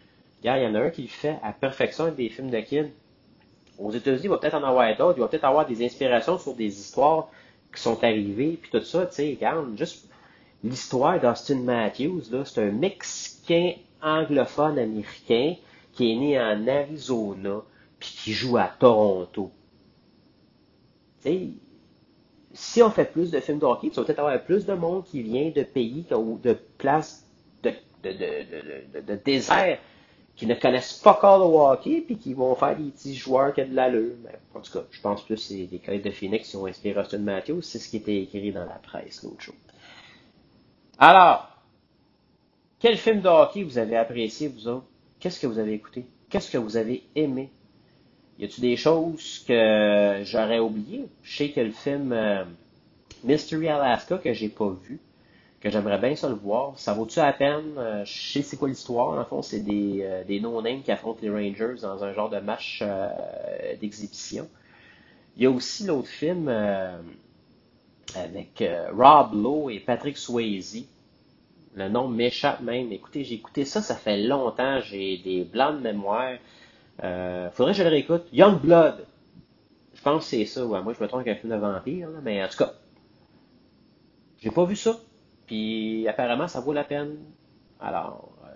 il 0.43 0.49
y 0.49 0.51
en 0.51 0.75
a 0.75 0.81
un 0.81 0.91
qui 0.91 1.09
fait 1.09 1.39
à 1.43 1.53
perfection 1.53 2.11
des 2.11 2.31
films 2.31 2.51
de 2.51 2.61
kids. 2.61 2.91
Aux 3.79 3.91
États-Unis, 3.91 4.25
il 4.25 4.31
va 4.31 4.39
peut-être 4.39 4.55
en 4.55 4.65
avoir 4.65 4.97
d'autres, 4.97 5.19
il 5.19 5.21
va 5.21 5.29
peut-être 5.29 5.45
avoir 5.45 5.67
des 5.67 5.85
inspirations 5.85 6.39
sur 6.39 6.55
des 6.55 6.69
histoires 6.69 7.29
qui 7.75 7.83
sont 7.83 8.03
arrivées, 8.03 8.59
puis 8.61 8.71
tout 8.71 8.83
ça, 8.83 9.05
tu 9.05 9.15
sais, 9.17 9.37
regarde, 9.37 9.77
juste 9.77 10.09
l'histoire 10.65 11.21
d'Austin 11.21 11.61
Matthews, 11.61 12.23
là, 12.31 12.47
c'est 12.47 12.63
un 12.63 12.71
Mexicain 12.71 13.73
anglophone 14.01 14.79
américain 14.79 15.57
qui 15.93 16.13
est 16.13 16.17
né 16.17 16.41
en 16.41 16.67
Arizona, 16.67 17.63
qui 18.13 18.33
joue 18.33 18.57
à 18.57 18.69
Toronto. 18.79 19.51
Si 22.53 22.83
on 22.83 22.91
fait 22.91 23.11
plus 23.11 23.31
de 23.31 23.41
films 23.41 23.59
de 23.59 23.65
hockey, 23.65 23.91
tu 23.91 23.97
vas 23.97 24.05
peut-être 24.05 24.21
avoir 24.21 24.43
plus 24.43 24.65
de 24.65 24.75
monde 24.75 25.05
qui 25.05 25.23
vient 25.23 25.51
de 25.51 25.63
pays 25.63 26.07
ou 26.13 26.39
de 26.43 26.57
places 26.79 27.27
de, 27.63 27.73
de, 28.03 29.15
désert 29.17 29.79
qui 30.37 30.47
ne 30.47 30.55
connaissent 30.55 30.95
pas 30.95 31.13
encore 31.13 31.39
le 31.39 31.45
hockey 31.57 32.03
puis 32.03 32.19
qui 32.19 32.35
vont 32.35 32.55
faire 32.55 32.77
des 32.77 32.91
petits 32.91 33.15
joueurs 33.15 33.55
qui 33.55 33.63
ont 33.63 33.69
de 33.69 33.75
l'allure. 33.75 34.15
Mais 34.23 34.39
en 34.55 34.61
tout 34.61 34.73
cas, 34.73 34.85
je 34.91 35.01
pense 35.01 35.25
plus 35.25 35.35
que 35.35 35.41
c'est 35.41 35.67
des 35.67 35.79
collègues 35.79 36.05
de 36.05 36.11
Phoenix 36.11 36.49
qui 36.49 36.57
ont 36.57 36.67
inspiré 36.67 37.01
Austin 37.01 37.19
Matthews. 37.19 37.63
C'est 37.63 37.79
ce 37.79 37.89
qui 37.89 37.97
était 37.97 38.23
écrit 38.23 38.53
dans 38.53 38.65
la 38.65 38.79
presse 38.79 39.23
l'autre 39.23 39.41
jour. 39.41 39.55
Alors, 40.99 41.51
quel 42.79 42.97
film 42.97 43.21
de 43.21 43.29
hockey 43.29 43.63
vous 43.63 43.79
avez 43.79 43.97
apprécié, 43.97 44.49
vous 44.49 44.69
autres? 44.69 44.87
Qu'est-ce 45.19 45.41
que 45.41 45.47
vous 45.47 45.59
avez 45.59 45.73
écouté? 45.73 46.07
Qu'est-ce 46.29 46.51
que 46.51 46.59
vous 46.59 46.77
avez 46.77 47.03
aimé? 47.15 47.51
Y 48.39 48.45
a-tu 48.45 48.61
des 48.61 48.77
choses 48.77 49.43
que 49.49 50.21
j'aurais 50.25 50.59
oubliées? 50.59 51.07
Je 51.23 51.37
sais 51.39 51.51
que 51.51 51.61
le 51.61 51.71
film 51.71 52.13
euh, 52.13 52.45
Mystery 53.25 53.69
Alaska 53.69 54.19
que 54.19 54.35
j'ai 54.35 54.51
pas 54.51 54.69
vu, 54.69 55.01
que 55.61 55.71
j'aimerais 55.71 55.97
bien 55.99 56.15
ça 56.15 56.29
le 56.29 56.35
voir. 56.35 56.79
Ça 56.79 56.93
vaut-tu 56.93 57.19
la 57.19 57.33
peine? 57.33 57.79
Euh, 57.79 58.05
je 58.05 58.33
sais 58.33 58.43
c'est 58.43 58.59
quoi 58.59 58.69
l'histoire. 58.69 59.19
En 59.19 59.25
fond, 59.25 59.41
c'est 59.41 59.61
des, 59.61 60.01
euh, 60.03 60.23
des 60.25 60.41
no-names 60.41 60.83
qui 60.83 60.93
affrontent 60.93 61.21
les 61.23 61.31
Rangers 61.31 61.81
dans 61.81 62.05
un 62.05 62.13
genre 62.13 62.29
de 62.29 62.39
match 62.41 62.83
d'exhibition. 63.81 64.47
Il 65.39 65.45
y 65.45 65.47
a 65.47 65.51
aussi 65.51 65.85
l'autre 65.85 66.09
film 66.09 66.49
avec 68.15 68.63
Rob 68.93 69.35
Lowe 69.35 69.71
et 69.71 69.81
Patrick 69.81 70.17
Swayze. 70.19 70.85
Le 71.75 71.89
nom 71.89 72.09
m'échappe 72.09 72.61
même. 72.61 72.91
Écoutez, 72.93 73.25
j'ai 73.25 73.35
écouté 73.35 73.65
ça, 73.67 73.83
ça 73.83 73.95
fait 73.95 74.17
longtemps. 74.19 74.81
J'ai 74.81 75.19
des 75.19 75.45
blancs 75.45 75.77
de 75.77 75.83
mémoire. 75.83 76.37
Euh, 77.03 77.51
faudrait 77.51 77.73
que 77.73 77.79
je 77.79 77.83
le 77.83 77.91
réécoute. 77.91 78.27
Young 78.33 78.61
Blood. 78.61 79.07
Je 79.95 80.03
pense 80.03 80.25
que 80.25 80.31
c'est 80.31 80.45
ça. 80.47 80.65
Ouais. 80.67 80.83
Moi, 80.83 80.95
je 80.95 81.03
me 81.03 81.09
trompe 81.09 81.21
avec 81.21 81.37
un 81.37 81.41
film 81.41 81.53
de 81.53 81.59
vampire, 81.59 82.09
mais 82.23 82.43
en 82.43 82.49
tout 82.49 82.59
cas, 82.59 82.73
j'ai 84.39 84.51
pas 84.51 84.65
vu 84.65 84.77
ça. 84.77 84.99
Puis 85.47 86.07
apparemment, 86.09 86.49
ça 86.49 86.61
vaut 86.61 86.73
la 86.73 86.85
peine. 86.85 87.17
Alors, 87.81 88.37
euh, 88.45 88.49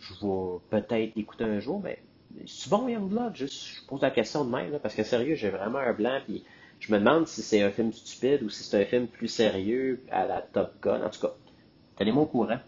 je 0.00 0.14
vais 0.14 0.58
peut-être 0.70 1.16
écouter 1.16 1.44
un 1.44 1.60
jour, 1.60 1.80
mais 1.82 2.02
c'est 2.46 2.70
bon 2.70 2.88
Youngblood? 2.88 3.36
Juste, 3.36 3.64
je 3.66 3.86
pose 3.86 4.00
la 4.02 4.10
question 4.10 4.44
de 4.44 4.50
même, 4.50 4.78
parce 4.80 4.94
que 4.94 5.02
sérieux, 5.02 5.34
j'ai 5.34 5.50
vraiment 5.50 5.78
un 5.78 5.92
blanc, 5.92 6.18
puis 6.24 6.44
je 6.80 6.92
me 6.92 6.98
demande 6.98 7.26
si 7.26 7.42
c'est 7.42 7.62
un 7.62 7.70
film 7.70 7.92
stupide 7.92 8.42
ou 8.42 8.48
si 8.48 8.64
c'est 8.64 8.82
un 8.82 8.84
film 8.84 9.06
plus 9.06 9.28
sérieux 9.28 10.02
à 10.10 10.26
la 10.26 10.42
Top 10.42 10.72
Gun. 10.82 11.02
En 11.04 11.10
tout 11.10 11.20
cas, 11.20 11.34
tenez-moi 11.96 12.24
au 12.24 12.26
courant. 12.26 12.58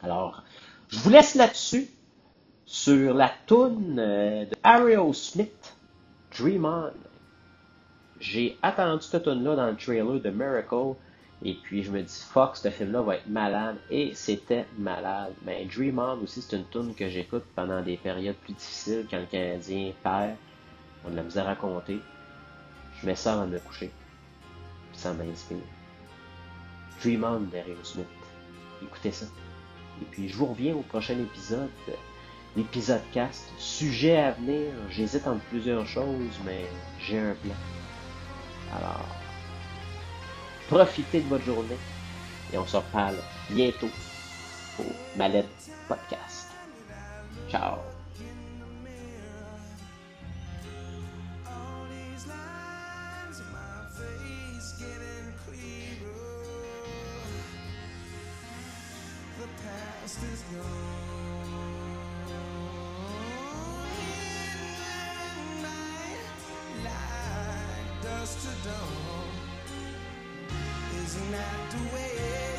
Alors, 0.00 0.44
je 0.88 0.98
vous 1.00 1.10
laisse 1.10 1.34
là-dessus 1.34 1.88
sur 2.68 3.14
la 3.14 3.32
toune 3.46 3.96
euh, 3.98 4.44
de 4.44 4.54
Aerosmith, 4.62 5.74
Dream 6.38 6.66
On. 6.66 6.92
J'ai 8.20 8.58
attendu 8.62 9.02
cette 9.02 9.22
tune-là 9.22 9.56
dans 9.56 9.68
le 9.68 9.76
trailer 9.76 10.20
de 10.20 10.28
Miracle. 10.28 10.94
Et 11.42 11.54
puis 11.54 11.82
je 11.82 11.90
me 11.90 12.02
dis, 12.02 12.26
fuck, 12.30 12.56
ce 12.56 12.68
film-là 12.68 13.00
va 13.00 13.16
être 13.16 13.26
malade. 13.26 13.76
Et 13.90 14.14
c'était 14.14 14.66
malade. 14.76 15.32
Mais 15.46 15.64
Dream 15.64 15.98
On 15.98 16.22
aussi, 16.22 16.42
c'est 16.42 16.56
une 16.56 16.68
tune 16.68 16.94
que 16.94 17.08
j'écoute 17.08 17.44
pendant 17.56 17.80
des 17.80 17.96
périodes 17.96 18.36
plus 18.36 18.52
difficiles 18.52 19.06
quand 19.10 19.18
le 19.18 19.26
Canadien 19.26 19.92
perd. 20.02 20.36
On 21.06 21.12
a 21.12 21.14
la 21.14 21.22
misère 21.22 21.48
à. 21.48 21.56
Je 23.00 23.06
mets 23.06 23.14
ça 23.14 23.32
avant 23.32 23.46
de 23.46 23.52
me 23.52 23.60
coucher. 23.60 23.90
Puis 24.92 25.00
ça 25.00 25.14
m'inspire. 25.14 25.56
Dream 27.02 27.24
On 27.24 27.40
Smith. 27.82 28.06
Écoutez 28.82 29.12
ça. 29.12 29.24
Et 30.02 30.04
puis 30.04 30.28
je 30.28 30.36
vous 30.36 30.46
reviens 30.46 30.74
au 30.74 30.82
prochain 30.82 31.18
épisode. 31.18 31.70
L'épisode 32.58 33.02
cast. 33.12 33.44
Sujet 33.56 34.16
à 34.16 34.32
venir. 34.32 34.72
J'hésite 34.90 35.28
entre 35.28 35.44
plusieurs 35.44 35.86
choses, 35.86 36.40
mais 36.44 36.66
j'ai 37.00 37.20
un 37.20 37.34
plan. 37.34 37.54
Alors, 38.76 39.06
profitez 40.66 41.20
de 41.20 41.28
votre 41.28 41.44
journée 41.44 41.78
et 42.52 42.58
on 42.58 42.66
se 42.66 42.76
reparle 42.76 43.14
bientôt 43.48 43.88
au 44.80 44.86
Mallette 45.16 45.46
Podcast. 45.86 46.48
Ciao! 47.48 47.76
Isn't 70.96 71.30
that 71.32 71.70
the 71.70 71.94
way? 71.94 72.57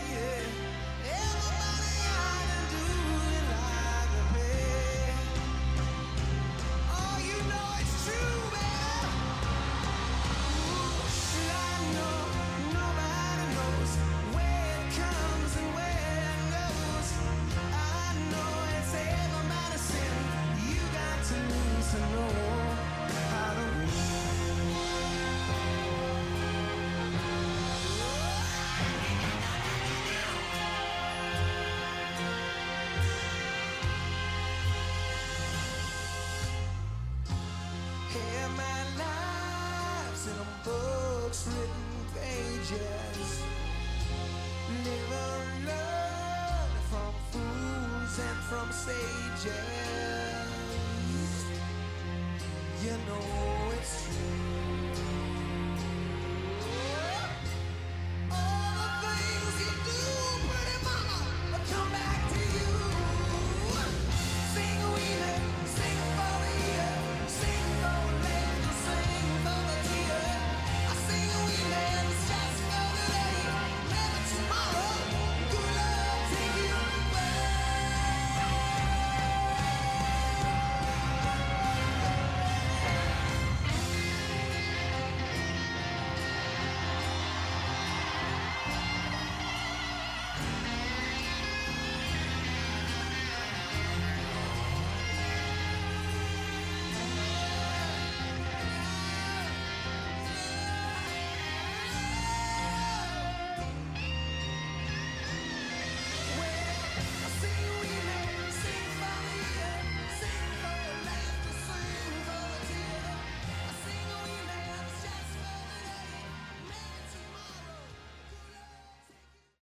From 48.50 48.72
sages. 48.72 49.54
You 52.84 52.92
know. 53.08 53.59